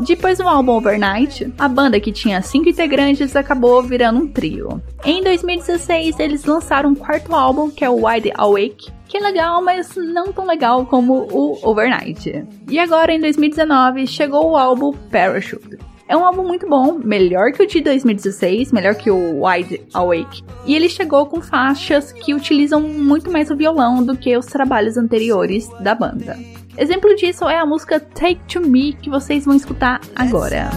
Depois 0.00 0.38
do 0.38 0.48
álbum 0.48 0.72
Overnight, 0.72 1.52
a 1.58 1.68
banda 1.68 2.00
que 2.00 2.10
tinha 2.10 2.40
cinco 2.40 2.70
integrantes 2.70 3.36
acabou 3.36 3.82
virando 3.82 4.20
um 4.20 4.26
trio. 4.26 4.82
Em 5.04 5.22
2016, 5.22 6.18
eles 6.18 6.44
lançaram 6.46 6.90
um 6.90 6.94
quarto 6.94 7.34
álbum, 7.34 7.70
que 7.70 7.84
é 7.84 7.90
o 7.90 8.06
Wide 8.06 8.32
Awake, 8.34 8.90
que 9.06 9.18
é 9.18 9.20
legal, 9.20 9.62
mas 9.62 9.94
não 9.96 10.32
tão 10.32 10.46
legal 10.46 10.86
como 10.86 11.28
o 11.30 11.58
Overnight. 11.62 12.46
E 12.68 12.78
agora, 12.78 13.12
em 13.12 13.20
2019, 13.20 14.06
chegou 14.06 14.50
o 14.50 14.56
álbum 14.56 14.92
Parachute. 15.10 15.78
É 16.08 16.16
um 16.16 16.24
álbum 16.24 16.44
muito 16.44 16.66
bom, 16.66 16.98
melhor 16.98 17.52
que 17.52 17.62
o 17.62 17.66
de 17.66 17.80
2016, 17.82 18.72
melhor 18.72 18.94
que 18.94 19.10
o 19.10 19.44
Wide 19.44 19.82
Awake. 19.92 20.42
E 20.66 20.74
ele 20.74 20.88
chegou 20.88 21.26
com 21.26 21.42
faixas 21.42 22.10
que 22.10 22.34
utilizam 22.34 22.80
muito 22.80 23.30
mais 23.30 23.50
o 23.50 23.54
violão 23.54 24.02
do 24.02 24.16
que 24.16 24.36
os 24.36 24.46
trabalhos 24.46 24.96
anteriores 24.96 25.68
da 25.78 25.94
banda. 25.94 26.36
Exemplo 26.80 27.14
disso 27.14 27.46
é 27.46 27.58
a 27.58 27.66
música 27.66 28.00
Take 28.00 28.40
to 28.48 28.62
Me 28.62 28.94
que 28.94 29.10
vocês 29.10 29.44
vão 29.44 29.54
escutar 29.54 30.00
agora. 30.16 30.70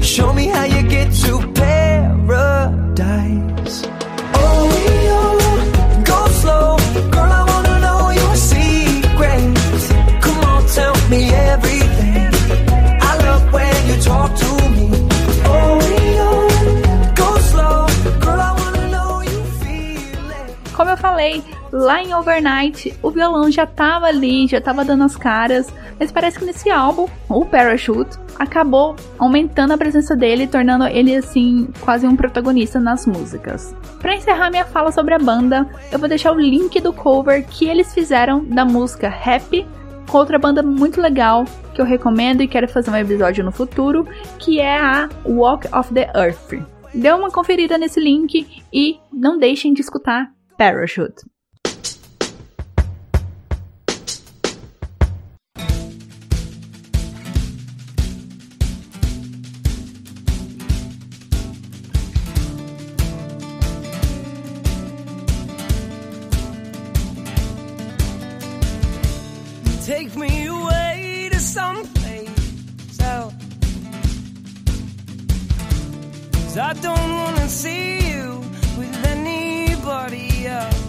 Show 0.00 0.32
me 0.34 0.46
how 0.46 0.64
you 0.64 0.88
get 0.88 1.12
to 1.26 1.38
paradise. 1.54 2.28
Oh, 4.34 4.68
go 6.06 6.28
slow, 6.28 6.76
lá 21.78 22.02
em 22.02 22.14
Overnight, 22.14 22.94
o 23.02 23.10
violão 23.10 23.50
já 23.50 23.66
tava 23.66 24.06
ali, 24.06 24.46
já 24.46 24.60
tava 24.60 24.84
dando 24.84 25.04
as 25.04 25.16
caras, 25.16 25.72
mas 25.98 26.10
parece 26.10 26.38
que 26.38 26.44
nesse 26.44 26.70
álbum, 26.70 27.06
o 27.28 27.44
Parachute, 27.44 28.18
acabou 28.38 28.96
aumentando 29.18 29.72
a 29.72 29.78
presença 29.78 30.16
dele, 30.16 30.46
tornando 30.46 30.86
ele 30.86 31.14
assim 31.14 31.68
quase 31.80 32.06
um 32.06 32.16
protagonista 32.16 32.80
nas 32.80 33.06
músicas. 33.06 33.74
Para 34.00 34.16
encerrar 34.16 34.50
minha 34.50 34.64
fala 34.64 34.92
sobre 34.92 35.14
a 35.14 35.18
banda, 35.18 35.68
eu 35.92 35.98
vou 35.98 36.08
deixar 36.08 36.32
o 36.32 36.40
link 36.40 36.80
do 36.80 36.92
cover 36.92 37.46
que 37.46 37.68
eles 37.68 37.94
fizeram 37.94 38.44
da 38.44 38.64
música 38.64 39.08
Happy 39.08 39.66
com 40.08 40.18
outra 40.18 40.38
banda 40.38 40.62
muito 40.62 41.00
legal 41.00 41.44
que 41.74 41.80
eu 41.80 41.84
recomendo 41.84 42.42
e 42.42 42.48
quero 42.48 42.66
fazer 42.66 42.90
um 42.90 42.96
episódio 42.96 43.44
no 43.44 43.52
futuro, 43.52 44.08
que 44.38 44.58
é 44.58 44.78
a 44.78 45.08
Walk 45.24 45.68
of 45.76 45.92
the 45.92 46.10
Earth. 46.14 46.60
Dê 46.94 47.12
uma 47.12 47.30
conferida 47.30 47.76
nesse 47.76 48.00
link 48.00 48.64
e 48.72 48.98
não 49.12 49.38
deixem 49.38 49.72
de 49.74 49.82
escutar 49.82 50.30
Parachute. 50.56 51.37
Take 69.98 70.14
me 70.14 70.46
away 70.46 71.28
to 71.32 71.40
some 71.40 71.78
place 71.98 73.00
else. 73.00 73.34
I 76.56 76.72
don't 76.86 77.10
wanna 77.20 77.48
see 77.48 77.86
you 78.10 78.26
with 78.78 78.94
anybody 79.14 80.28
else. 80.46 80.82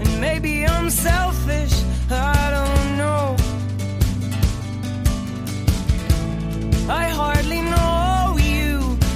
And 0.00 0.10
maybe 0.26 0.52
I'm 0.74 0.88
selfish, 0.90 1.74
I 2.10 2.42
don't 2.56 2.88
know. 3.02 3.36
I 7.02 7.04
hardly 7.20 7.62
know 7.72 8.36
you, 8.50 8.68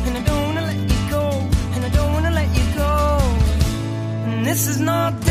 and 0.07 0.13
I 0.21 0.23
don't 0.29 0.45
wanna 0.49 0.67
let 0.73 0.81
you 0.93 1.01
go, 1.19 1.27
and 1.75 1.81
I 1.89 1.91
don't 1.97 2.13
wanna 2.17 2.35
let 2.41 2.51
you 2.59 2.67
go. 2.85 2.95
And 4.27 4.45
this 4.45 4.63
is 4.73 4.79
not 4.81 5.26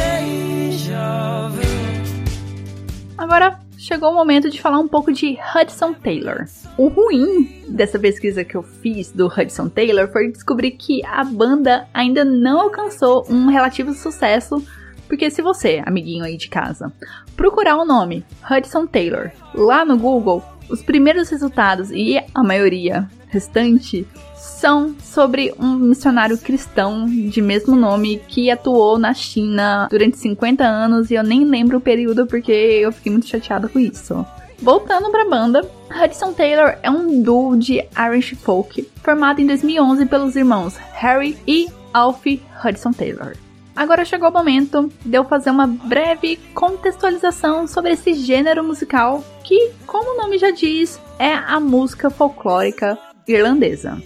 Agora 3.26 3.58
chegou 3.76 4.12
o 4.12 4.14
momento 4.14 4.52
de 4.52 4.62
falar 4.62 4.78
um 4.78 4.88
pouco 4.88 5.12
de 5.12 5.36
Hudson 5.56 5.96
Taylor. 5.96 6.46
O 6.78 6.90
ruim 6.90 7.64
dessa 7.68 7.98
pesquisa 7.98 8.44
que 8.44 8.54
eu 8.54 8.62
fiz 8.62 9.12
do 9.12 9.26
Hudson 9.26 9.68
Taylor 9.68 10.08
foi 10.12 10.32
descobrir 10.32 10.74
que 10.74 11.04
a 11.04 11.24
banda 11.24 11.88
ainda 11.92 12.24
não 12.24 12.62
alcançou 12.62 13.26
um 13.28 13.48
relativo 13.48 13.96
sucesso, 13.96 14.64
porque 15.08 15.32
se 15.32 15.42
você, 15.42 15.82
amiguinho 15.88 16.24
aí 16.24 16.38
de 16.38 16.48
casa, 16.48 16.94
procurar 17.36 17.78
o 17.78 17.86
nome 17.86 18.24
Hudson 18.48 18.86
Taylor 18.86 19.32
lá 19.56 19.84
no 19.84 19.98
Google, 19.98 20.44
os 20.70 20.84
primeiros 20.84 21.28
resultados 21.28 21.90
e 21.90 22.24
a 22.32 22.44
maioria 22.44 23.10
restante 23.36 24.08
são 24.38 24.96
sobre 25.02 25.54
um 25.60 25.76
missionário 25.76 26.38
cristão 26.38 27.06
de 27.06 27.42
mesmo 27.42 27.76
nome 27.76 28.22
que 28.30 28.50
atuou 28.50 28.98
na 28.98 29.14
China 29.14 29.88
durante 29.92 30.18
50 30.18 30.64
anos 30.64 31.12
e 31.12 31.16
eu 31.16 31.24
nem 31.24 31.44
lembro 31.44 31.78
o 31.78 31.82
período 31.82 32.26
porque 32.26 32.52
eu 32.52 32.94
fiquei 32.94 33.12
muito 33.12 33.28
chateada 33.28 33.68
com 33.68 33.78
isso. 33.78 34.26
Voltando 34.60 35.12
para 35.12 35.24
a 35.24 35.30
banda, 35.30 35.70
Hudson 35.92 36.32
Taylor 36.32 36.78
é 36.82 36.90
um 36.90 37.22
duo 37.22 37.58
de 37.58 37.84
Irish 38.08 38.36
folk 38.42 38.90
formado 39.04 39.42
em 39.42 39.46
2011 39.46 40.06
pelos 40.06 40.36
irmãos 40.38 40.78
Harry 40.94 41.38
e 41.46 41.68
Alfie 41.94 42.42
Hudson 42.64 42.94
Taylor. 42.94 43.36
Agora 43.76 44.06
chegou 44.06 44.30
o 44.30 44.34
momento 44.34 44.90
de 45.04 45.18
eu 45.18 45.26
fazer 45.26 45.50
uma 45.50 45.68
breve 45.68 46.38
contextualização 46.54 47.68
sobre 47.68 47.92
esse 47.92 48.14
gênero 48.14 48.64
musical 48.64 49.22
que, 49.44 49.72
como 49.86 50.14
o 50.14 50.18
nome 50.22 50.38
já 50.38 50.52
diz, 50.52 50.98
é 51.20 51.34
a 51.34 51.60
música 51.60 52.10
folclórica 52.10 52.98
irlandesa 53.28 53.98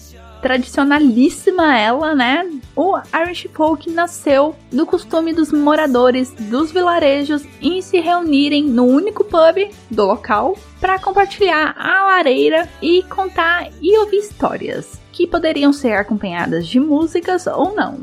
tradicionalíssima 0.41 1.77
ela, 1.77 2.15
né? 2.15 2.49
O 2.75 2.97
Irish 3.21 3.47
Folk 3.53 3.89
nasceu 3.89 4.55
do 4.71 4.85
costume 4.85 5.33
dos 5.33 5.51
moradores 5.51 6.31
dos 6.31 6.71
vilarejos 6.71 7.43
em 7.61 7.81
se 7.81 7.99
reunirem 7.99 8.63
no 8.63 8.85
único 8.85 9.23
pub 9.23 9.69
do 9.89 10.05
local 10.05 10.57
para 10.79 10.99
compartilhar 10.99 11.75
a 11.77 12.05
lareira 12.05 12.69
e 12.81 13.03
contar 13.03 13.69
e 13.81 13.97
ouvir 13.97 14.17
histórias 14.17 14.99
que 15.11 15.27
poderiam 15.27 15.73
ser 15.73 15.93
acompanhadas 15.93 16.67
de 16.67 16.79
músicas 16.79 17.45
ou 17.47 17.75
não. 17.75 17.97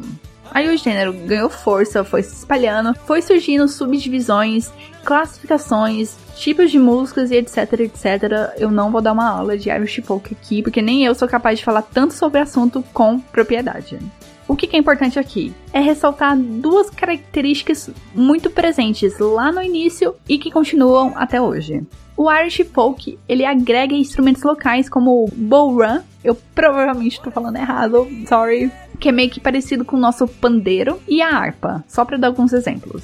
Aí 0.50 0.72
o 0.72 0.76
gênero 0.76 1.12
ganhou 1.12 1.50
força, 1.50 2.04
foi 2.04 2.22
se 2.22 2.34
espalhando, 2.34 2.94
foi 3.06 3.20
surgindo 3.22 3.68
subdivisões, 3.68 4.70
classificações, 5.04 6.16
tipos 6.36 6.70
de 6.70 6.78
músicas 6.78 7.30
e 7.30 7.36
etc, 7.36 7.80
etc. 7.80 8.54
Eu 8.56 8.70
não 8.70 8.90
vou 8.90 9.00
dar 9.00 9.12
uma 9.12 9.28
aula 9.28 9.56
de 9.56 9.70
Irish 9.70 10.00
Folk 10.04 10.34
aqui, 10.34 10.62
porque 10.62 10.82
nem 10.82 11.04
eu 11.04 11.14
sou 11.14 11.28
capaz 11.28 11.58
de 11.58 11.64
falar 11.64 11.82
tanto 11.82 12.14
sobre 12.14 12.38
o 12.38 12.42
assunto 12.42 12.82
com 12.92 13.18
propriedade. 13.18 13.98
O 14.48 14.54
que 14.54 14.74
é 14.76 14.78
importante 14.78 15.18
aqui 15.18 15.52
é 15.72 15.80
ressaltar 15.80 16.38
duas 16.38 16.88
características 16.88 17.90
muito 18.14 18.48
presentes 18.48 19.18
lá 19.18 19.50
no 19.50 19.60
início 19.60 20.14
e 20.28 20.38
que 20.38 20.52
continuam 20.52 21.12
até 21.16 21.40
hoje. 21.40 21.84
O 22.16 22.32
Irish 22.32 22.64
Folk, 22.72 23.18
ele 23.28 23.44
agrega 23.44 23.94
instrumentos 23.94 24.42
locais 24.42 24.88
como 24.88 25.24
o 25.24 25.28
bowrun, 25.30 26.00
eu 26.24 26.34
provavelmente 26.54 27.18
estou 27.18 27.30
falando 27.30 27.56
errado, 27.56 28.08
sorry, 28.26 28.72
que 28.96 29.08
é 29.08 29.12
meio 29.12 29.30
que 29.30 29.40
parecido 29.40 29.84
com 29.84 29.96
o 29.96 30.00
nosso 30.00 30.26
pandeiro, 30.26 31.00
e 31.06 31.22
a 31.22 31.28
harpa, 31.28 31.84
só 31.86 32.04
para 32.04 32.16
dar 32.16 32.28
alguns 32.28 32.52
exemplos. 32.52 33.02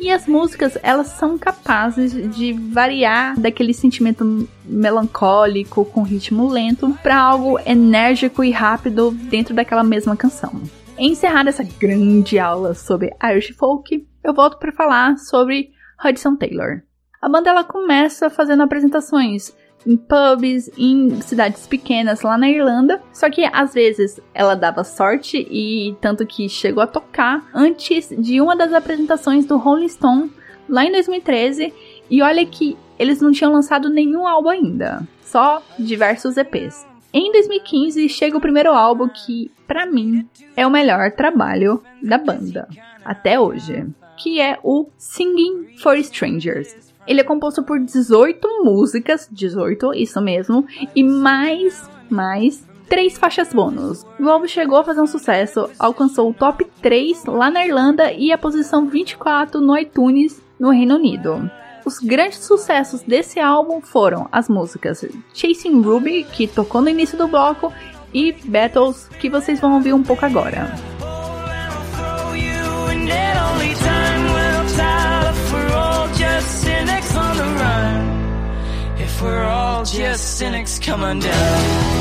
E 0.00 0.10
as 0.10 0.28
músicas, 0.28 0.78
elas 0.82 1.08
são 1.08 1.36
capazes 1.36 2.12
de 2.36 2.52
variar 2.52 3.38
daquele 3.38 3.74
sentimento 3.74 4.48
melancólico 4.64 5.84
com 5.84 6.02
ritmo 6.02 6.48
lento 6.48 6.96
para 7.02 7.18
algo 7.18 7.58
enérgico 7.66 8.44
e 8.44 8.50
rápido 8.52 9.10
dentro 9.10 9.54
daquela 9.54 9.82
mesma 9.82 10.16
canção. 10.16 10.62
Encerrada 10.96 11.50
essa 11.50 11.64
grande 11.64 12.38
aula 12.38 12.74
sobre 12.74 13.12
Irish 13.22 13.54
Folk, 13.56 14.06
eu 14.22 14.32
volto 14.32 14.58
para 14.58 14.72
falar 14.72 15.16
sobre 15.18 15.70
Hudson 16.04 16.36
Taylor. 16.36 16.82
A 17.20 17.28
banda 17.28 17.50
ela 17.50 17.64
começa 17.64 18.30
fazendo 18.30 18.62
apresentações 18.62 19.52
em 19.86 19.96
pubs, 19.96 20.70
em 20.76 21.20
cidades 21.20 21.66
pequenas 21.66 22.22
lá 22.22 22.36
na 22.36 22.48
Irlanda. 22.48 23.00
Só 23.12 23.30
que 23.30 23.48
às 23.52 23.74
vezes 23.74 24.20
ela 24.34 24.54
dava 24.54 24.84
sorte 24.84 25.46
e 25.50 25.96
tanto 26.00 26.26
que 26.26 26.48
chegou 26.48 26.82
a 26.82 26.86
tocar 26.86 27.48
antes 27.54 28.08
de 28.18 28.40
uma 28.40 28.56
das 28.56 28.72
apresentações 28.72 29.46
do 29.46 29.56
Rolling 29.56 29.88
Stone 29.88 30.32
lá 30.68 30.84
em 30.84 30.92
2013. 30.92 31.72
E 32.10 32.22
olha 32.22 32.44
que 32.44 32.76
eles 32.98 33.20
não 33.20 33.32
tinham 33.32 33.52
lançado 33.52 33.88
nenhum 33.88 34.26
álbum 34.26 34.48
ainda, 34.48 35.06
só 35.22 35.62
diversos 35.78 36.36
EPs. 36.36 36.86
Em 37.12 37.32
2015 37.32 38.08
chega 38.08 38.36
o 38.36 38.40
primeiro 38.40 38.70
álbum 38.70 39.08
que, 39.08 39.50
para 39.66 39.86
mim, 39.86 40.28
é 40.56 40.66
o 40.66 40.70
melhor 40.70 41.12
trabalho 41.12 41.82
da 42.02 42.18
banda 42.18 42.68
até 43.04 43.40
hoje, 43.40 43.86
que 44.16 44.40
é 44.40 44.58
o 44.62 44.88
Singing 44.98 45.78
for 45.78 45.96
Strangers. 45.96 46.87
Ele 47.08 47.22
é 47.22 47.24
composto 47.24 47.62
por 47.62 47.80
18 47.80 48.46
músicas, 48.62 49.26
18, 49.32 49.94
isso 49.94 50.20
mesmo, 50.20 50.66
e 50.94 51.02
mais, 51.02 51.88
mais 52.10 52.62
três 52.86 53.16
faixas 53.16 53.52
bônus. 53.52 54.04
O 54.20 54.28
álbum 54.28 54.46
chegou 54.46 54.78
a 54.78 54.84
fazer 54.84 55.00
um 55.00 55.06
sucesso, 55.06 55.70
alcançou 55.78 56.28
o 56.28 56.34
top 56.34 56.66
3 56.82 57.24
lá 57.24 57.50
na 57.50 57.64
Irlanda 57.64 58.12
e 58.12 58.30
a 58.30 58.36
posição 58.36 58.86
24 58.86 59.58
no 59.60 59.76
iTunes 59.76 60.42
no 60.60 60.70
Reino 60.70 60.96
Unido. 60.96 61.50
Os 61.84 61.98
grandes 61.98 62.40
sucessos 62.40 63.00
desse 63.00 63.40
álbum 63.40 63.80
foram 63.80 64.28
as 64.30 64.46
músicas 64.46 65.02
Chasing 65.32 65.80
Ruby, 65.80 66.24
que 66.24 66.46
tocou 66.46 66.82
no 66.82 66.90
início 66.90 67.16
do 67.16 67.26
bloco, 67.26 67.72
e 68.12 68.32
Battles, 68.44 69.08
que 69.18 69.30
vocês 69.30 69.58
vão 69.60 69.74
ouvir 69.74 69.94
um 69.94 70.02
pouco 70.02 70.26
agora. 70.26 70.97
We're 79.22 79.44
all 79.44 79.84
just 79.84 80.38
cynics 80.38 80.78
coming 80.78 81.20
down. 81.20 81.98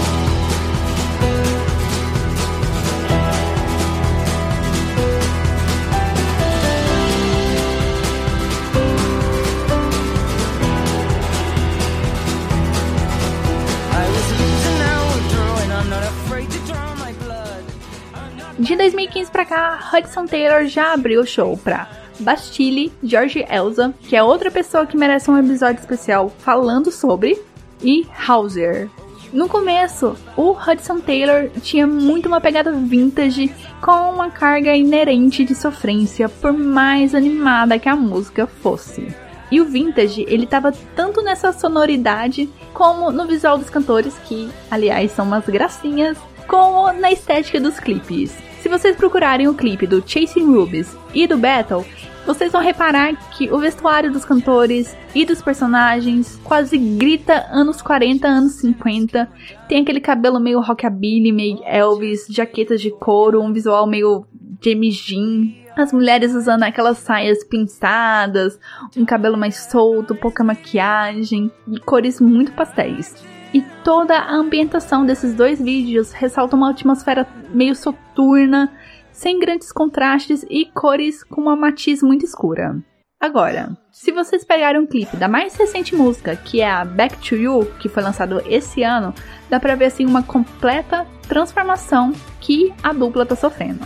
De 18.59 18.75
2015 18.75 19.31
para 19.31 19.45
cá, 19.45 19.79
Hudson 19.93 20.25
Taylor 20.25 20.65
já 20.65 20.93
abriu 20.93 21.21
o 21.21 21.25
show 21.25 21.55
pra 21.57 21.87
Bastille, 22.19 22.91
George 23.03 23.45
Elsa, 23.49 23.93
que 24.01 24.15
é 24.15 24.23
outra 24.23 24.51
pessoa 24.51 24.85
que 24.85 24.97
merece 24.97 25.29
um 25.29 25.37
episódio 25.37 25.79
especial 25.79 26.29
falando 26.39 26.91
sobre, 26.91 27.41
e 27.81 28.05
Hauser. 28.27 28.89
No 29.33 29.49
começo, 29.49 30.15
o 30.37 30.51
Hudson 30.51 30.99
Taylor 30.99 31.49
tinha 31.61 31.85
muito 31.85 32.27
uma 32.27 32.39
pegada 32.39 32.71
vintage 32.71 33.53
com 33.81 34.11
uma 34.11 34.31
carga 34.31 34.73
inerente 34.75 35.43
de 35.43 35.53
sofrência, 35.53 36.29
por 36.29 36.53
mais 36.53 37.13
animada 37.13 37.77
que 37.77 37.89
a 37.89 37.95
música 37.95 38.47
fosse. 38.47 39.13
E 39.51 39.59
o 39.59 39.65
vintage, 39.65 40.25
ele 40.27 40.45
tava 40.45 40.73
tanto 40.95 41.21
nessa 41.21 41.51
sonoridade 41.51 42.49
como 42.73 43.11
no 43.11 43.25
visual 43.25 43.57
dos 43.57 43.69
cantores, 43.69 44.13
que 44.25 44.49
aliás 44.71 45.11
são 45.11 45.25
umas 45.25 45.45
gracinhas, 45.45 46.17
como 46.47 46.91
na 46.93 47.11
estética 47.11 47.59
dos 47.59 47.79
clipes. 47.79 48.33
Se 48.67 48.69
vocês 48.69 48.97
procurarem 48.97 49.47
o 49.47 49.53
clipe 49.53 49.87
do 49.87 50.03
Chasing 50.05 50.53
Rubies 50.53 50.93
e 51.13 51.25
do 51.25 51.37
Battle, 51.37 51.85
vocês 52.25 52.51
vão 52.51 52.61
reparar 52.61 53.15
que 53.31 53.49
o 53.49 53.57
vestuário 53.59 54.11
dos 54.11 54.25
cantores 54.25 54.93
e 55.15 55.23
dos 55.23 55.41
personagens 55.41 56.37
quase 56.43 56.77
grita 56.77 57.47
anos 57.49 57.81
40, 57.81 58.27
anos 58.27 58.55
50. 58.55 59.31
Tem 59.69 59.81
aquele 59.81 60.01
cabelo 60.01 60.37
meio 60.37 60.59
rockabilly, 60.59 61.31
meio 61.31 61.63
Elvis, 61.63 62.25
jaquetas 62.29 62.81
de 62.81 62.91
couro, 62.91 63.41
um 63.41 63.53
visual 63.53 63.87
meio 63.87 64.25
James 64.61 64.95
Jean. 64.95 65.47
As 65.77 65.93
mulheres 65.93 66.35
usando 66.35 66.63
aquelas 66.63 66.97
saias 66.97 67.45
pinçadas, 67.45 68.59
um 68.97 69.05
cabelo 69.05 69.37
mais 69.37 69.55
solto, 69.71 70.13
pouca 70.13 70.43
maquiagem 70.43 71.49
e 71.71 71.79
cores 71.79 72.19
muito 72.19 72.51
pastéis. 72.51 73.15
E 73.57 73.63
toda 73.83 74.15
a 74.15 74.35
ambientação 74.35 75.03
desses 75.03 75.33
dois 75.33 75.59
vídeos 75.59 76.11
ressalta 76.11 76.55
uma 76.55 76.69
atmosfera 76.69 77.25
meio 77.49 77.73
soturna, 77.73 78.71
sem 79.11 79.39
grandes 79.39 79.71
contrastes 79.71 80.45
e 80.47 80.65
cores 80.65 81.23
com 81.23 81.41
uma 81.41 81.55
matiz 81.55 82.03
muito 82.03 82.23
escura. 82.23 82.79
Agora, 83.19 83.75
se 83.91 84.11
vocês 84.11 84.45
pegarem 84.45 84.79
um 84.79 84.85
clipe 84.85 85.17
da 85.17 85.27
mais 85.27 85.55
recente 85.55 85.95
música, 85.95 86.35
que 86.35 86.61
é 86.61 86.69
a 86.69 86.85
Back 86.85 87.17
to 87.17 87.35
You, 87.35 87.65
que 87.79 87.89
foi 87.89 88.03
lançado 88.03 88.43
esse 88.45 88.83
ano, 88.83 89.11
dá 89.49 89.59
pra 89.59 89.73
ver 89.73 89.85
assim 89.85 90.05
uma 90.05 90.21
completa 90.21 91.07
transformação 91.27 92.13
que 92.39 92.71
a 92.83 92.93
dupla 92.93 93.25
tá 93.25 93.35
sofrendo. 93.35 93.83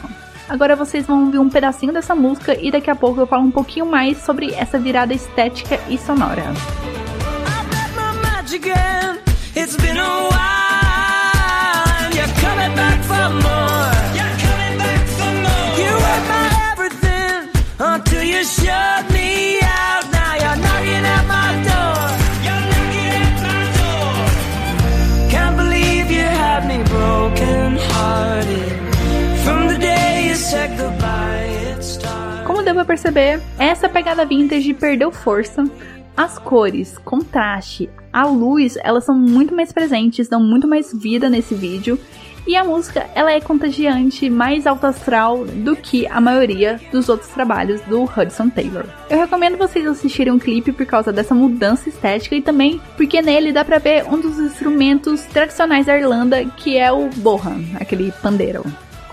Agora 0.50 0.76
vocês 0.76 1.08
vão 1.08 1.28
ouvir 1.28 1.40
um 1.40 1.50
pedacinho 1.50 1.94
dessa 1.94 2.14
música 2.14 2.60
e 2.62 2.70
daqui 2.70 2.92
a 2.92 2.96
pouco 2.96 3.22
eu 3.22 3.26
falo 3.26 3.44
um 3.44 3.52
pouquinho 3.52 3.86
mais 3.86 4.18
sobre 4.18 4.54
essa 4.54 4.78
virada 4.78 5.14
estética 5.14 5.80
e 5.88 5.98
sonora. 5.98 6.44
It's 9.54 9.76
been 9.76 9.98
a 9.98 10.30
while, 10.32 11.88
and 12.06 12.16
you're 12.16 12.36
coming 12.40 12.74
back 12.74 13.00
for 13.04 13.28
more. 13.46 13.92
You're 14.16 14.38
coming 14.48 14.76
back 14.80 15.04
for 15.18 15.32
more. 15.44 15.72
You 15.82 15.92
were 16.04 16.22
my 16.32 16.48
everything 16.72 17.50
until 17.78 18.24
you 18.24 18.46
shut 18.46 19.12
me 19.12 19.60
out. 19.60 20.06
Now 20.10 20.34
you're 20.42 20.56
knocking 20.56 21.06
at 21.16 21.26
my 21.28 21.52
door. 21.68 22.00
You're 22.46 22.64
knocking 22.72 23.12
at 23.28 23.36
my 23.48 23.62
door. 23.78 25.30
Can't 25.30 25.58
believe 25.58 26.10
you 26.10 26.24
had 26.24 26.66
me 26.66 26.78
broken 26.86 27.78
hearted. 27.92 28.72
From 29.44 29.68
the 29.68 29.78
day 29.78 30.28
you 30.30 30.36
said 30.36 30.78
goodbye. 30.78 31.50
Como 32.46 32.64
deu 32.64 32.74
pra 32.74 32.86
perceber, 32.86 33.42
essa 33.60 33.90
pegada 33.90 34.26
vintage 34.26 34.74
perdeu 34.74 35.12
força 35.12 35.64
as 36.16 36.38
cores, 36.38 36.98
contraste, 37.00 37.90
a 38.12 38.26
luz, 38.26 38.78
elas 38.84 39.06
são 39.06 39.16
muito 39.16 39.56
mais 39.56 39.72
presentes, 39.72 40.28
dão 40.28 40.42
muito 40.42 40.68
mais 40.68 40.94
vida 40.94 41.30
nesse 41.30 41.56
vídeo. 41.56 42.00
E 42.46 42.56
a 42.56 42.64
música, 42.64 43.08
ela 43.14 43.32
é 43.32 43.40
contagiante, 43.40 44.30
mais 44.30 44.66
alto 44.66 44.88
astral 44.88 45.46
do 45.46 45.76
que 45.76 46.08
a 46.08 46.20
maioria 46.20 46.80
dos 46.92 47.08
outros 47.08 47.30
trabalhos 47.30 47.80
do 47.82 48.04
Hudson 48.04 48.50
Taylor. 48.50 48.86
Eu 49.10 49.20
recomendo 49.20 49.58
vocês 49.58 49.86
assistirem 49.86 50.34
um 50.34 50.40
clipe 50.40 50.72
por 50.72 50.86
causa 50.86 51.14
dessa 51.14 51.36
mudança 51.36 51.88
estética 51.88 52.36
e 52.36 52.42
também 52.42 52.82
porque 52.98 53.22
nele 53.22 53.54
dá 53.54 53.64
pra 53.64 53.78
ver 53.78 54.06
um 54.06 54.20
dos 54.20 54.40
instrumentos 54.40 55.22
tradicionais 55.26 55.86
da 55.86 55.98
Irlanda, 55.98 56.44
que 56.44 56.78
é 56.78 56.92
o 56.92 57.10
bohan, 57.10 57.62
aquele 57.80 58.12
pandeiro. 58.24 58.64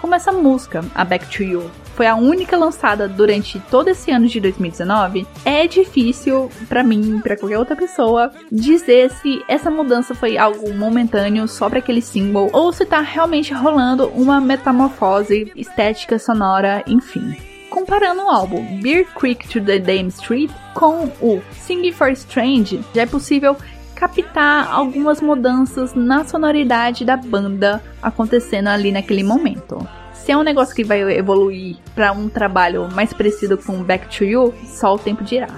Como 0.00 0.14
essa 0.14 0.32
música, 0.32 0.84
a 0.94 1.04
Back 1.04 1.26
to 1.26 1.42
You, 1.42 1.70
foi 1.96 2.06
a 2.06 2.14
única 2.14 2.56
lançada 2.56 3.08
durante 3.08 3.58
todo 3.68 3.88
esse 3.88 4.12
ano 4.12 4.28
de 4.28 4.38
2019, 4.38 5.26
é 5.44 5.66
difícil 5.66 6.48
para 6.68 6.84
mim, 6.84 7.18
para 7.20 7.36
qualquer 7.36 7.58
outra 7.58 7.74
pessoa, 7.74 8.30
dizer 8.52 9.10
se 9.10 9.42
essa 9.48 9.68
mudança 9.68 10.14
foi 10.14 10.38
algo 10.38 10.72
momentâneo 10.72 11.48
só 11.48 11.68
para 11.68 11.80
aquele 11.80 12.00
single 12.00 12.48
ou 12.52 12.72
se 12.72 12.86
tá 12.86 13.00
realmente 13.00 13.52
rolando 13.52 14.06
uma 14.14 14.40
metamorfose 14.40 15.50
estética, 15.56 16.20
sonora, 16.20 16.84
enfim. 16.86 17.36
Comparando 17.68 18.22
o 18.22 18.30
álbum 18.30 18.80
Beer 18.80 19.04
Creek 19.14 19.48
to 19.48 19.60
the 19.60 19.80
Dame 19.80 20.08
Street 20.08 20.50
com 20.74 21.10
o 21.20 21.42
Singing 21.52 21.92
for 21.92 22.10
Strange, 22.12 22.80
já 22.94 23.02
é 23.02 23.06
possível 23.06 23.56
captar 23.98 24.72
algumas 24.72 25.20
mudanças 25.20 25.92
na 25.92 26.24
sonoridade 26.24 27.04
da 27.04 27.16
banda 27.16 27.82
acontecendo 28.00 28.68
ali 28.68 28.92
naquele 28.92 29.24
momento. 29.24 29.84
Se 30.12 30.30
é 30.30 30.36
um 30.36 30.44
negócio 30.44 30.72
que 30.72 30.84
vai 30.84 31.00
evoluir 31.18 31.78
para 31.96 32.12
um 32.12 32.28
trabalho 32.28 32.88
mais 32.94 33.12
parecido 33.12 33.58
com 33.58 33.82
Back 33.82 34.16
to 34.16 34.24
You, 34.24 34.54
só 34.64 34.94
o 34.94 34.98
tempo 34.98 35.24
dirá. 35.24 35.48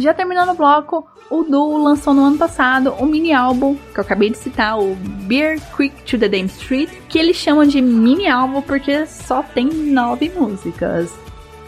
Já 0.00 0.12
terminando 0.12 0.48
o 0.48 0.54
bloco, 0.54 1.06
o 1.30 1.44
duo 1.44 1.80
lançou 1.80 2.12
no 2.12 2.24
ano 2.24 2.36
passado 2.36 2.92
um 2.98 3.06
mini 3.06 3.32
álbum 3.32 3.76
que 3.94 4.00
eu 4.00 4.02
acabei 4.02 4.30
de 4.30 4.38
citar, 4.38 4.76
o 4.80 4.96
Beer 4.96 5.60
Creek 5.76 6.02
to 6.02 6.18
the 6.18 6.28
Dame 6.28 6.46
Street, 6.46 6.90
que 7.08 7.20
eles 7.20 7.36
chamam 7.36 7.64
de 7.64 7.80
mini 7.80 8.26
álbum 8.26 8.62
porque 8.62 9.06
só 9.06 9.44
tem 9.44 9.68
nove 9.68 10.28
músicas. 10.36 11.14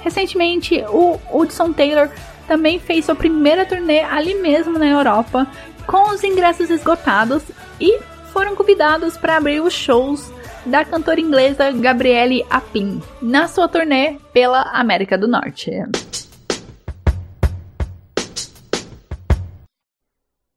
Recentemente, 0.01 0.85
o 0.89 1.17
Hudson 1.33 1.73
Taylor 1.73 2.11
também 2.49 2.81
fez 2.81 3.05
sua 3.05 3.15
primeira 3.15 3.65
turnê 3.65 4.01
ali 4.01 4.35
mesmo 4.35 4.79
na 4.79 4.89
Europa, 4.89 5.47
com 5.89 6.11
os 6.11 6.23
ingressos 6.23 6.69
esgotados 6.69 7.43
e 7.81 7.99
foram 8.31 8.55
convidados 8.55 9.17
para 9.17 9.39
abrir 9.39 9.63
os 9.63 9.73
shows 9.73 10.31
da 10.67 10.85
cantora 10.85 11.19
inglesa 11.19 11.73
Gabrielle 11.73 12.45
Apin 12.51 13.01
na 13.23 13.49
sua 13.49 13.67
turnê 13.67 14.19
pela 14.31 14.61
América 14.79 15.17
do 15.17 15.27
Norte. 15.27 15.71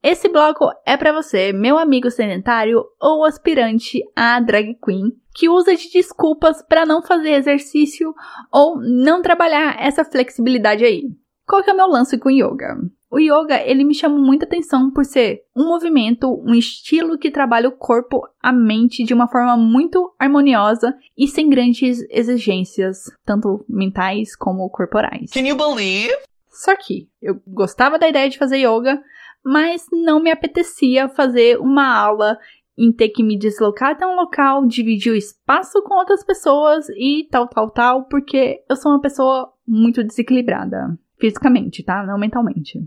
Esse 0.04 0.28
bloco 0.28 0.66
é 0.86 0.98
para 0.98 1.14
você, 1.14 1.54
meu 1.54 1.78
amigo 1.78 2.12
sedentário 2.12 2.84
ou 3.00 3.24
aspirante 3.24 4.02
a 4.14 4.38
drag 4.42 4.76
queen, 4.84 5.14
que 5.34 5.48
usa 5.48 5.74
de 5.76 5.90
desculpas 5.92 6.62
para 6.62 6.86
não 6.86 7.02
fazer 7.02 7.36
exercício 7.36 8.14
ou 8.52 8.82
não 8.82 9.22
trabalhar 9.22 9.78
essa 9.80 10.04
flexibilidade 10.04 10.84
aí. 10.84 11.04
Qual 11.48 11.64
que 11.64 11.70
é 11.70 11.74
o 11.74 11.78
meu 11.78 11.88
lance 11.88 12.18
com 12.18 12.30
yoga? 12.30 12.76
O 13.12 13.20
yoga, 13.20 13.62
ele 13.62 13.84
me 13.84 13.94
chama 13.94 14.18
muita 14.18 14.46
atenção 14.46 14.90
por 14.90 15.04
ser 15.04 15.42
um 15.54 15.66
movimento, 15.66 16.34
um 16.48 16.56
estilo 16.56 17.18
que 17.18 17.30
trabalha 17.30 17.68
o 17.68 17.76
corpo, 17.76 18.22
a 18.42 18.54
mente 18.54 19.04
de 19.04 19.14
uma 19.14 19.28
forma 19.28 19.58
muito 19.58 20.16
harmoniosa 20.18 20.96
e 21.18 21.28
sem 21.28 21.50
grandes 21.50 22.00
exigências, 22.10 23.12
tanto 23.26 23.66
mentais 23.68 24.34
como 24.34 24.70
corporais. 24.70 25.30
Can 25.30 25.42
you 25.42 25.58
believe? 25.58 26.16
Só 26.48 26.74
que 26.78 27.10
eu 27.22 27.42
gostava 27.46 28.00
da 28.00 28.08
ideia 28.08 28.30
de 28.30 28.38
fazer 28.38 28.60
yoga, 28.60 29.04
mas 29.44 29.86
não 29.92 30.22
me 30.22 30.32
apetecia 30.32 31.10
fazer 31.10 31.60
uma 31.60 31.94
aula 31.94 32.38
em 32.78 32.94
ter 32.94 33.10
que 33.10 33.24
me 33.24 33.38
deslocar 33.38 33.92
até 33.92 34.08
um 34.08 34.16
local, 34.16 34.66
dividir 34.66 35.12
o 35.12 35.18
espaço 35.18 35.84
com 35.84 35.96
outras 35.96 36.24
pessoas 36.24 36.88
e 36.92 37.28
tal, 37.30 37.46
tal, 37.50 37.70
tal, 37.70 38.06
porque 38.06 38.64
eu 38.70 38.76
sou 38.78 38.94
uma 38.94 39.02
pessoa 39.02 39.52
muito 39.68 40.02
desequilibrada 40.02 40.98
fisicamente, 41.20 41.84
tá? 41.84 42.06
Não 42.06 42.18
mentalmente. 42.18 42.80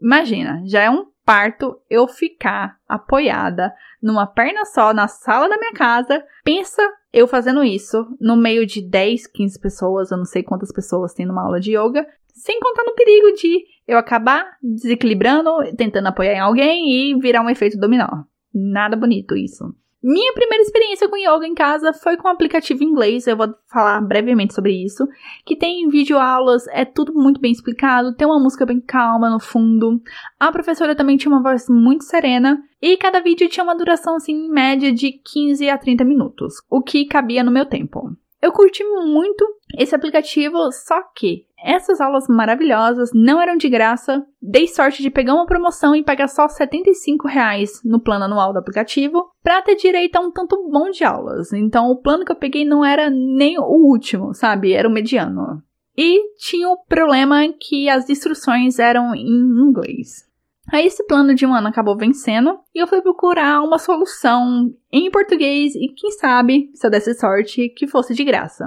Imagina, 0.00 0.62
já 0.66 0.82
é 0.82 0.90
um 0.90 1.06
parto 1.24 1.80
eu 1.90 2.06
ficar 2.06 2.76
apoiada 2.88 3.74
numa 4.00 4.26
perna 4.26 4.64
só 4.64 4.94
na 4.94 5.08
sala 5.08 5.48
da 5.48 5.58
minha 5.58 5.72
casa. 5.72 6.24
Pensa 6.44 6.82
eu 7.12 7.26
fazendo 7.26 7.64
isso 7.64 8.06
no 8.20 8.36
meio 8.36 8.64
de 8.66 8.80
10, 8.86 9.26
15 9.26 9.60
pessoas, 9.60 10.10
eu 10.10 10.18
não 10.18 10.24
sei 10.24 10.42
quantas 10.42 10.72
pessoas 10.72 11.14
tem 11.14 11.26
numa 11.26 11.42
aula 11.42 11.58
de 11.58 11.76
yoga, 11.76 12.06
sem 12.28 12.60
contar 12.60 12.84
no 12.84 12.94
perigo 12.94 13.32
de 13.32 13.64
eu 13.88 13.98
acabar 13.98 14.56
desequilibrando, 14.62 15.50
tentando 15.76 16.08
apoiar 16.08 16.34
em 16.34 16.40
alguém 16.40 16.90
e 16.90 17.18
virar 17.18 17.42
um 17.42 17.50
efeito 17.50 17.78
dominó. 17.78 18.24
Nada 18.54 18.96
bonito 18.96 19.36
isso. 19.36 19.74
Minha 20.02 20.32
primeira 20.34 20.62
experiência 20.62 21.08
com 21.08 21.16
yoga 21.16 21.46
em 21.46 21.54
casa 21.54 21.92
foi 21.92 22.16
com 22.16 22.28
um 22.28 22.30
aplicativo 22.30 22.84
inglês, 22.84 23.26
eu 23.26 23.36
vou 23.36 23.54
falar 23.72 24.00
brevemente 24.02 24.54
sobre 24.54 24.72
isso, 24.72 25.08
que 25.44 25.56
tem 25.56 25.88
videoaulas, 25.88 26.66
é 26.68 26.84
tudo 26.84 27.14
muito 27.14 27.40
bem 27.40 27.50
explicado, 27.50 28.14
tem 28.14 28.26
uma 28.26 28.38
música 28.38 28.66
bem 28.66 28.80
calma 28.80 29.30
no 29.30 29.40
fundo. 29.40 30.00
A 30.38 30.52
professora 30.52 30.94
também 30.94 31.16
tinha 31.16 31.32
uma 31.32 31.42
voz 31.42 31.68
muito 31.68 32.04
serena 32.04 32.62
e 32.80 32.96
cada 32.96 33.20
vídeo 33.20 33.48
tinha 33.48 33.64
uma 33.64 33.76
duração 33.76 34.16
assim 34.16 34.32
em 34.32 34.50
média 34.50 34.92
de 34.92 35.12
15 35.12 35.68
a 35.70 35.78
30 35.78 36.04
minutos, 36.04 36.56
o 36.70 36.82
que 36.82 37.06
cabia 37.06 37.42
no 37.42 37.50
meu 37.50 37.64
tempo. 37.64 38.14
Eu 38.40 38.52
curti 38.52 38.84
muito 38.84 39.44
esse 39.78 39.94
aplicativo, 39.94 40.70
só 40.70 41.02
que 41.16 41.45
essas 41.58 42.00
aulas 42.00 42.26
maravilhosas 42.28 43.10
não 43.14 43.40
eram 43.40 43.56
de 43.56 43.68
graça. 43.68 44.24
Dei 44.40 44.68
sorte 44.68 45.02
de 45.02 45.10
pegar 45.10 45.34
uma 45.34 45.46
promoção 45.46 45.94
e 45.94 46.02
pagar 46.02 46.28
só 46.28 46.48
75 46.48 47.26
reais 47.26 47.80
no 47.84 48.00
plano 48.00 48.24
anual 48.24 48.52
do 48.52 48.58
aplicativo 48.58 49.30
para 49.42 49.62
ter 49.62 49.76
direito 49.76 50.16
a 50.16 50.20
um 50.20 50.30
tanto 50.30 50.68
bom 50.70 50.90
de 50.90 51.04
aulas. 51.04 51.52
Então 51.52 51.90
o 51.90 52.00
plano 52.00 52.24
que 52.24 52.32
eu 52.32 52.36
peguei 52.36 52.64
não 52.64 52.84
era 52.84 53.10
nem 53.10 53.58
o 53.58 53.64
último, 53.64 54.34
sabe? 54.34 54.72
Era 54.72 54.88
o 54.88 54.92
mediano. 54.92 55.62
E 55.96 56.34
tinha 56.36 56.68
o 56.68 56.76
problema 56.76 57.48
que 57.58 57.88
as 57.88 58.08
instruções 58.10 58.78
eram 58.78 59.14
em 59.14 59.26
inglês. 59.26 60.26
Aí 60.70 60.84
esse 60.84 61.04
plano 61.06 61.34
de 61.34 61.46
um 61.46 61.54
ano 61.54 61.68
acabou 61.68 61.96
vencendo 61.96 62.58
e 62.74 62.82
eu 62.82 62.86
fui 62.86 63.00
procurar 63.00 63.62
uma 63.62 63.78
solução 63.78 64.74
em 64.92 65.10
português 65.10 65.74
e 65.76 65.88
quem 65.88 66.10
sabe, 66.10 66.70
se 66.74 66.86
eu 66.86 66.90
desse 66.90 67.14
sorte, 67.14 67.68
que 67.68 67.86
fosse 67.86 68.14
de 68.14 68.24
graça. 68.24 68.66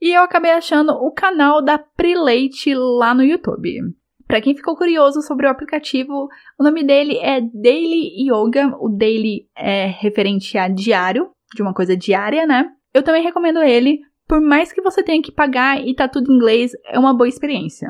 E 0.00 0.16
eu 0.16 0.22
acabei 0.22 0.52
achando 0.52 0.92
o 0.92 1.12
canal 1.12 1.62
da 1.62 1.78
Prileite 1.78 2.74
lá 2.74 3.14
no 3.14 3.22
YouTube. 3.22 3.80
Para 4.26 4.40
quem 4.40 4.54
ficou 4.54 4.76
curioso 4.76 5.20
sobre 5.22 5.46
o 5.46 5.50
aplicativo, 5.50 6.28
o 6.58 6.62
nome 6.64 6.84
dele 6.84 7.18
é 7.18 7.40
Daily 7.40 8.12
Yoga. 8.22 8.74
O 8.80 8.88
Daily 8.88 9.48
é 9.56 9.86
referente 9.86 10.56
a 10.56 10.68
diário, 10.68 11.30
de 11.54 11.62
uma 11.62 11.74
coisa 11.74 11.96
diária, 11.96 12.46
né? 12.46 12.70
Eu 12.94 13.02
também 13.02 13.22
recomendo 13.22 13.60
ele, 13.60 14.00
por 14.26 14.40
mais 14.40 14.72
que 14.72 14.80
você 14.80 15.02
tenha 15.02 15.20
que 15.20 15.32
pagar 15.32 15.84
e 15.84 15.94
tá 15.94 16.06
tudo 16.06 16.32
em 16.32 16.36
inglês, 16.36 16.72
é 16.86 16.98
uma 16.98 17.12
boa 17.12 17.28
experiência. 17.28 17.88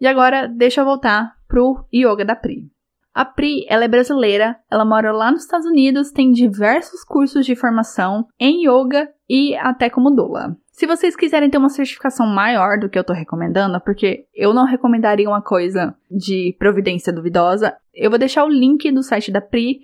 E 0.00 0.06
agora, 0.06 0.46
deixa 0.46 0.80
eu 0.80 0.84
voltar 0.84 1.34
pro 1.46 1.84
Yoga 1.92 2.24
da 2.24 2.36
Pri. 2.36 2.70
A 3.12 3.24
Pri, 3.24 3.66
ela 3.68 3.84
é 3.84 3.88
brasileira, 3.88 4.56
ela 4.70 4.84
mora 4.84 5.12
lá 5.12 5.32
nos 5.32 5.42
Estados 5.42 5.66
Unidos, 5.66 6.12
tem 6.12 6.30
diversos 6.30 7.04
cursos 7.04 7.44
de 7.44 7.56
formação 7.56 8.26
em 8.38 8.64
yoga 8.66 9.10
e 9.28 9.56
até 9.56 9.90
como 9.90 10.12
doula. 10.12 10.56
Se 10.80 10.86
vocês 10.86 11.14
quiserem 11.14 11.50
ter 11.50 11.58
uma 11.58 11.68
certificação 11.68 12.26
maior 12.26 12.78
do 12.78 12.88
que 12.88 12.98
eu 12.98 13.04
tô 13.04 13.12
recomendando, 13.12 13.78
porque 13.82 14.24
eu 14.34 14.54
não 14.54 14.64
recomendaria 14.64 15.28
uma 15.28 15.42
coisa 15.42 15.94
de 16.10 16.56
providência 16.58 17.12
duvidosa, 17.12 17.76
eu 17.94 18.08
vou 18.08 18.18
deixar 18.18 18.46
o 18.46 18.48
link 18.48 18.90
do 18.90 19.02
site 19.02 19.30
da 19.30 19.42
Pri, 19.42 19.82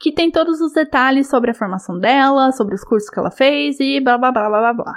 que 0.00 0.10
tem 0.10 0.32
todos 0.32 0.60
os 0.60 0.72
detalhes 0.72 1.30
sobre 1.30 1.52
a 1.52 1.54
formação 1.54 1.96
dela, 1.96 2.50
sobre 2.50 2.74
os 2.74 2.82
cursos 2.82 3.08
que 3.08 3.20
ela 3.20 3.30
fez 3.30 3.78
e 3.78 4.00
blá 4.00 4.18
blá 4.18 4.32
blá 4.32 4.48
blá 4.48 4.72
blá. 4.72 4.94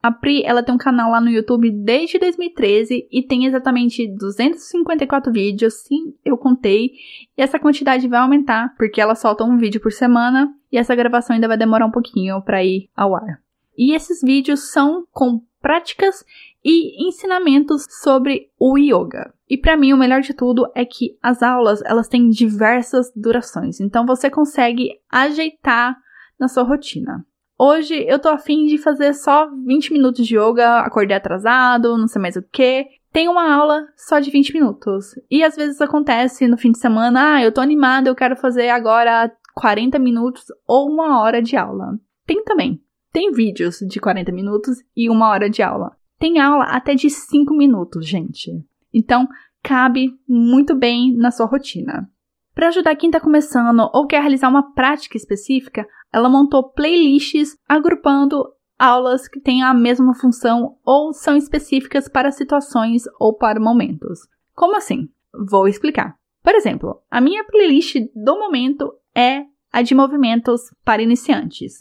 A 0.00 0.12
Pri, 0.12 0.44
ela 0.44 0.62
tem 0.62 0.72
um 0.72 0.78
canal 0.78 1.10
lá 1.10 1.20
no 1.20 1.28
YouTube 1.28 1.72
desde 1.72 2.16
2013 2.16 3.08
e 3.10 3.22
tem 3.24 3.46
exatamente 3.46 4.06
254 4.06 5.32
vídeos, 5.32 5.74
sim, 5.74 6.14
eu 6.24 6.38
contei. 6.38 6.92
E 7.36 7.42
essa 7.42 7.58
quantidade 7.58 8.06
vai 8.06 8.20
aumentar, 8.20 8.72
porque 8.76 9.00
ela 9.00 9.16
solta 9.16 9.42
um 9.42 9.58
vídeo 9.58 9.80
por 9.80 9.90
semana 9.90 10.54
e 10.70 10.78
essa 10.78 10.94
gravação 10.94 11.34
ainda 11.34 11.48
vai 11.48 11.56
demorar 11.56 11.84
um 11.84 11.90
pouquinho 11.90 12.40
para 12.42 12.62
ir 12.62 12.88
ao 12.94 13.16
ar. 13.16 13.43
E 13.76 13.94
esses 13.94 14.20
vídeos 14.22 14.70
são 14.70 15.04
com 15.10 15.40
práticas 15.60 16.24
e 16.64 17.08
ensinamentos 17.08 17.86
sobre 18.02 18.50
o 18.58 18.78
yoga. 18.78 19.32
E 19.48 19.56
para 19.56 19.76
mim 19.76 19.92
o 19.92 19.96
melhor 19.96 20.20
de 20.20 20.34
tudo 20.34 20.66
é 20.74 20.84
que 20.84 21.18
as 21.22 21.42
aulas, 21.42 21.82
elas 21.84 22.08
têm 22.08 22.28
diversas 22.28 23.12
durações, 23.14 23.80
então 23.80 24.06
você 24.06 24.30
consegue 24.30 24.90
ajeitar 25.10 25.96
na 26.38 26.48
sua 26.48 26.62
rotina. 26.62 27.24
Hoje 27.58 28.04
eu 28.08 28.18
tô 28.18 28.28
afim 28.28 28.66
de 28.66 28.78
fazer 28.78 29.14
só 29.14 29.48
20 29.64 29.92
minutos 29.92 30.26
de 30.26 30.36
yoga, 30.36 30.80
acordei 30.80 31.16
atrasado, 31.16 31.96
não 31.96 32.08
sei 32.08 32.20
mais 32.20 32.36
o 32.36 32.42
que. 32.42 32.86
Tem 33.12 33.28
uma 33.28 33.54
aula 33.54 33.86
só 33.96 34.18
de 34.18 34.28
20 34.28 34.52
minutos. 34.54 35.14
E 35.30 35.44
às 35.44 35.54
vezes 35.54 35.80
acontece 35.80 36.48
no 36.48 36.58
fim 36.58 36.72
de 36.72 36.78
semana, 36.78 37.36
ah, 37.36 37.42
eu 37.44 37.52
tô 37.52 37.60
animada, 37.60 38.10
eu 38.10 38.14
quero 38.14 38.36
fazer 38.36 38.70
agora 38.70 39.30
40 39.54 39.98
minutos 40.00 40.46
ou 40.66 40.90
uma 40.90 41.20
hora 41.20 41.40
de 41.40 41.56
aula. 41.56 41.96
Tem 42.26 42.42
também. 42.42 42.83
Tem 43.14 43.30
vídeos 43.30 43.78
de 43.78 44.00
40 44.00 44.32
minutos 44.32 44.78
e 44.96 45.08
uma 45.08 45.28
hora 45.28 45.48
de 45.48 45.62
aula. 45.62 45.96
Tem 46.18 46.40
aula 46.40 46.64
até 46.64 46.96
de 46.96 47.08
5 47.08 47.54
minutos, 47.54 48.08
gente. 48.08 48.50
Então, 48.92 49.28
cabe 49.62 50.18
muito 50.28 50.74
bem 50.74 51.16
na 51.16 51.30
sua 51.30 51.46
rotina. 51.46 52.10
Para 52.56 52.66
ajudar 52.68 52.96
quem 52.96 53.10
está 53.10 53.20
começando 53.20 53.88
ou 53.94 54.08
quer 54.08 54.20
realizar 54.20 54.48
uma 54.48 54.74
prática 54.74 55.16
específica, 55.16 55.86
ela 56.12 56.28
montou 56.28 56.72
playlists 56.72 57.56
agrupando 57.68 58.52
aulas 58.76 59.28
que 59.28 59.38
têm 59.38 59.62
a 59.62 59.72
mesma 59.72 60.12
função 60.16 60.76
ou 60.84 61.12
são 61.12 61.36
específicas 61.36 62.08
para 62.08 62.32
situações 62.32 63.04
ou 63.20 63.32
para 63.32 63.60
momentos. 63.60 64.26
Como 64.56 64.76
assim? 64.76 65.08
Vou 65.48 65.68
explicar. 65.68 66.16
Por 66.42 66.56
exemplo, 66.56 67.00
a 67.08 67.20
minha 67.20 67.44
playlist 67.44 67.94
do 68.12 68.36
momento 68.40 68.92
é 69.14 69.44
a 69.72 69.82
de 69.82 69.94
movimentos 69.94 70.62
para 70.84 71.00
iniciantes. 71.00 71.74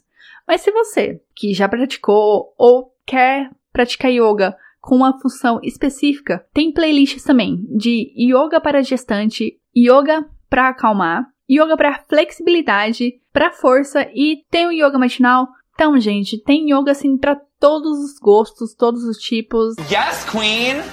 Mas 0.47 0.61
se 0.61 0.71
você 0.71 1.21
que 1.35 1.53
já 1.53 1.67
praticou 1.67 2.53
ou 2.57 2.93
quer 3.05 3.49
praticar 3.71 4.11
yoga 4.11 4.55
com 4.81 4.97
uma 4.97 5.17
função 5.19 5.59
específica, 5.63 6.45
tem 6.53 6.71
playlists 6.71 7.23
também 7.23 7.65
de 7.69 8.13
yoga 8.17 8.59
para 8.59 8.83
gestante, 8.83 9.57
yoga 9.75 10.29
para 10.49 10.69
acalmar, 10.69 11.25
yoga 11.49 11.77
para 11.77 12.03
flexibilidade, 12.07 13.21
para 13.31 13.51
força 13.51 14.07
e 14.13 14.43
tem 14.51 14.67
o 14.67 14.71
yoga 14.71 14.99
matinal. 14.99 15.47
Então, 15.73 15.97
gente, 15.99 16.37
tem 16.43 16.71
yoga 16.71 16.91
assim 16.91 17.17
para 17.17 17.39
todos 17.59 17.97
os 17.99 18.19
gostos, 18.19 18.75
todos 18.75 19.03
os 19.05 19.17
tipos. 19.17 19.75
Yes, 19.89 20.23
queen. 20.29 20.83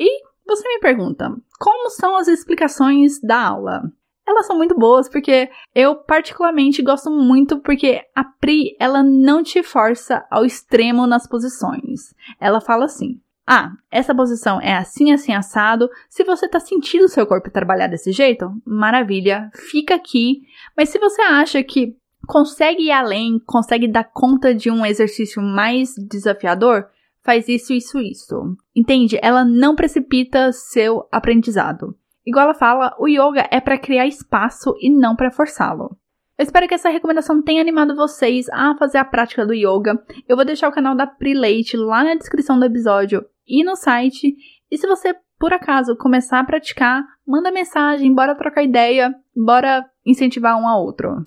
E 0.00 0.22
você 0.46 0.66
me 0.68 0.80
pergunta, 0.80 1.30
como 1.60 1.90
são 1.90 2.16
as 2.16 2.26
explicações 2.26 3.20
da 3.20 3.40
aula? 3.48 3.82
Elas 4.26 4.46
são 4.46 4.56
muito 4.56 4.74
boas 4.76 5.08
porque 5.08 5.48
eu 5.74 5.94
particularmente 5.94 6.82
gosto 6.82 7.10
muito 7.10 7.60
porque 7.60 8.02
a 8.14 8.24
Pri, 8.24 8.76
ela 8.78 9.02
não 9.02 9.42
te 9.42 9.62
força 9.62 10.26
ao 10.30 10.44
extremo 10.44 11.06
nas 11.06 11.28
posições. 11.28 12.14
Ela 12.40 12.60
fala 12.60 12.86
assim: 12.86 13.20
ah, 13.46 13.70
essa 13.90 14.12
posição 14.12 14.60
é 14.60 14.76
assim, 14.76 15.12
assim, 15.12 15.32
assado. 15.32 15.88
Se 16.08 16.24
você 16.24 16.48
tá 16.48 16.58
sentindo 16.58 17.08
seu 17.08 17.24
corpo 17.24 17.50
trabalhar 17.50 17.86
desse 17.86 18.10
jeito, 18.10 18.50
maravilha, 18.64 19.48
fica 19.54 19.94
aqui. 19.94 20.40
Mas 20.76 20.88
se 20.88 20.98
você 20.98 21.22
acha 21.22 21.62
que 21.62 21.96
consegue 22.26 22.86
ir 22.86 22.90
além, 22.90 23.38
consegue 23.46 23.86
dar 23.86 24.02
conta 24.02 24.52
de 24.52 24.68
um 24.68 24.84
exercício 24.84 25.40
mais 25.40 25.94
desafiador, 25.96 26.88
faz 27.22 27.48
isso, 27.48 27.72
isso, 27.72 28.00
isso. 28.00 28.56
Entende? 28.74 29.16
Ela 29.22 29.44
não 29.44 29.76
precipita 29.76 30.50
seu 30.50 31.06
aprendizado. 31.12 31.96
Igual 32.26 32.46
ela 32.46 32.54
fala, 32.54 32.92
o 32.98 33.06
yoga 33.06 33.46
é 33.52 33.60
para 33.60 33.78
criar 33.78 34.04
espaço 34.04 34.74
e 34.80 34.90
não 34.90 35.14
para 35.14 35.30
forçá-lo. 35.30 35.96
Eu 36.36 36.42
espero 36.42 36.66
que 36.66 36.74
essa 36.74 36.88
recomendação 36.88 37.40
tenha 37.40 37.60
animado 37.60 37.94
vocês 37.94 38.48
a 38.50 38.74
fazer 38.76 38.98
a 38.98 39.04
prática 39.04 39.46
do 39.46 39.54
yoga. 39.54 39.96
Eu 40.28 40.34
vou 40.34 40.44
deixar 40.44 40.68
o 40.68 40.72
canal 40.72 40.96
da 40.96 41.06
Prileite 41.06 41.76
lá 41.76 42.02
na 42.02 42.16
descrição 42.16 42.58
do 42.58 42.64
episódio 42.64 43.24
e 43.46 43.62
no 43.62 43.76
site. 43.76 44.34
E 44.68 44.76
se 44.76 44.88
você, 44.88 45.14
por 45.38 45.52
acaso, 45.52 45.96
começar 45.96 46.40
a 46.40 46.44
praticar, 46.44 47.04
manda 47.24 47.52
mensagem, 47.52 48.12
bora 48.12 48.34
trocar 48.34 48.64
ideia, 48.64 49.14
bora 49.34 49.88
incentivar 50.04 50.60
um 50.60 50.66
ao 50.66 50.82
outro. 50.82 51.22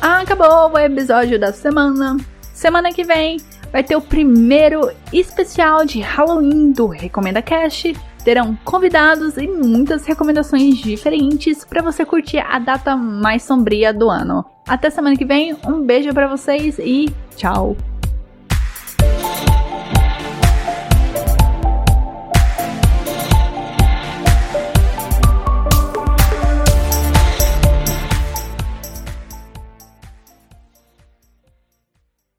Acabou 0.00 0.70
o 0.72 0.78
episódio 0.78 1.40
da 1.40 1.52
semana. 1.52 2.16
Semana 2.54 2.92
que 2.92 3.02
vem 3.02 3.38
vai 3.72 3.82
ter 3.82 3.96
o 3.96 4.00
primeiro 4.00 4.90
especial 5.12 5.84
de 5.84 6.00
Halloween 6.00 6.72
do 6.72 6.86
Recomenda 6.86 7.42
Cast. 7.42 7.94
Terão 8.24 8.58
convidados 8.64 9.36
e 9.36 9.46
muitas 9.46 10.04
recomendações 10.04 10.78
diferentes 10.78 11.64
para 11.64 11.80
você 11.80 12.04
curtir 12.04 12.38
a 12.38 12.58
data 12.58 12.96
mais 12.96 13.42
sombria 13.42 13.92
do 13.92 14.10
ano. 14.10 14.44
Até 14.66 14.90
semana 14.90 15.16
que 15.16 15.24
vem, 15.24 15.56
um 15.66 15.82
beijo 15.82 16.12
para 16.12 16.28
vocês 16.28 16.78
e 16.78 17.06
tchau! 17.36 17.76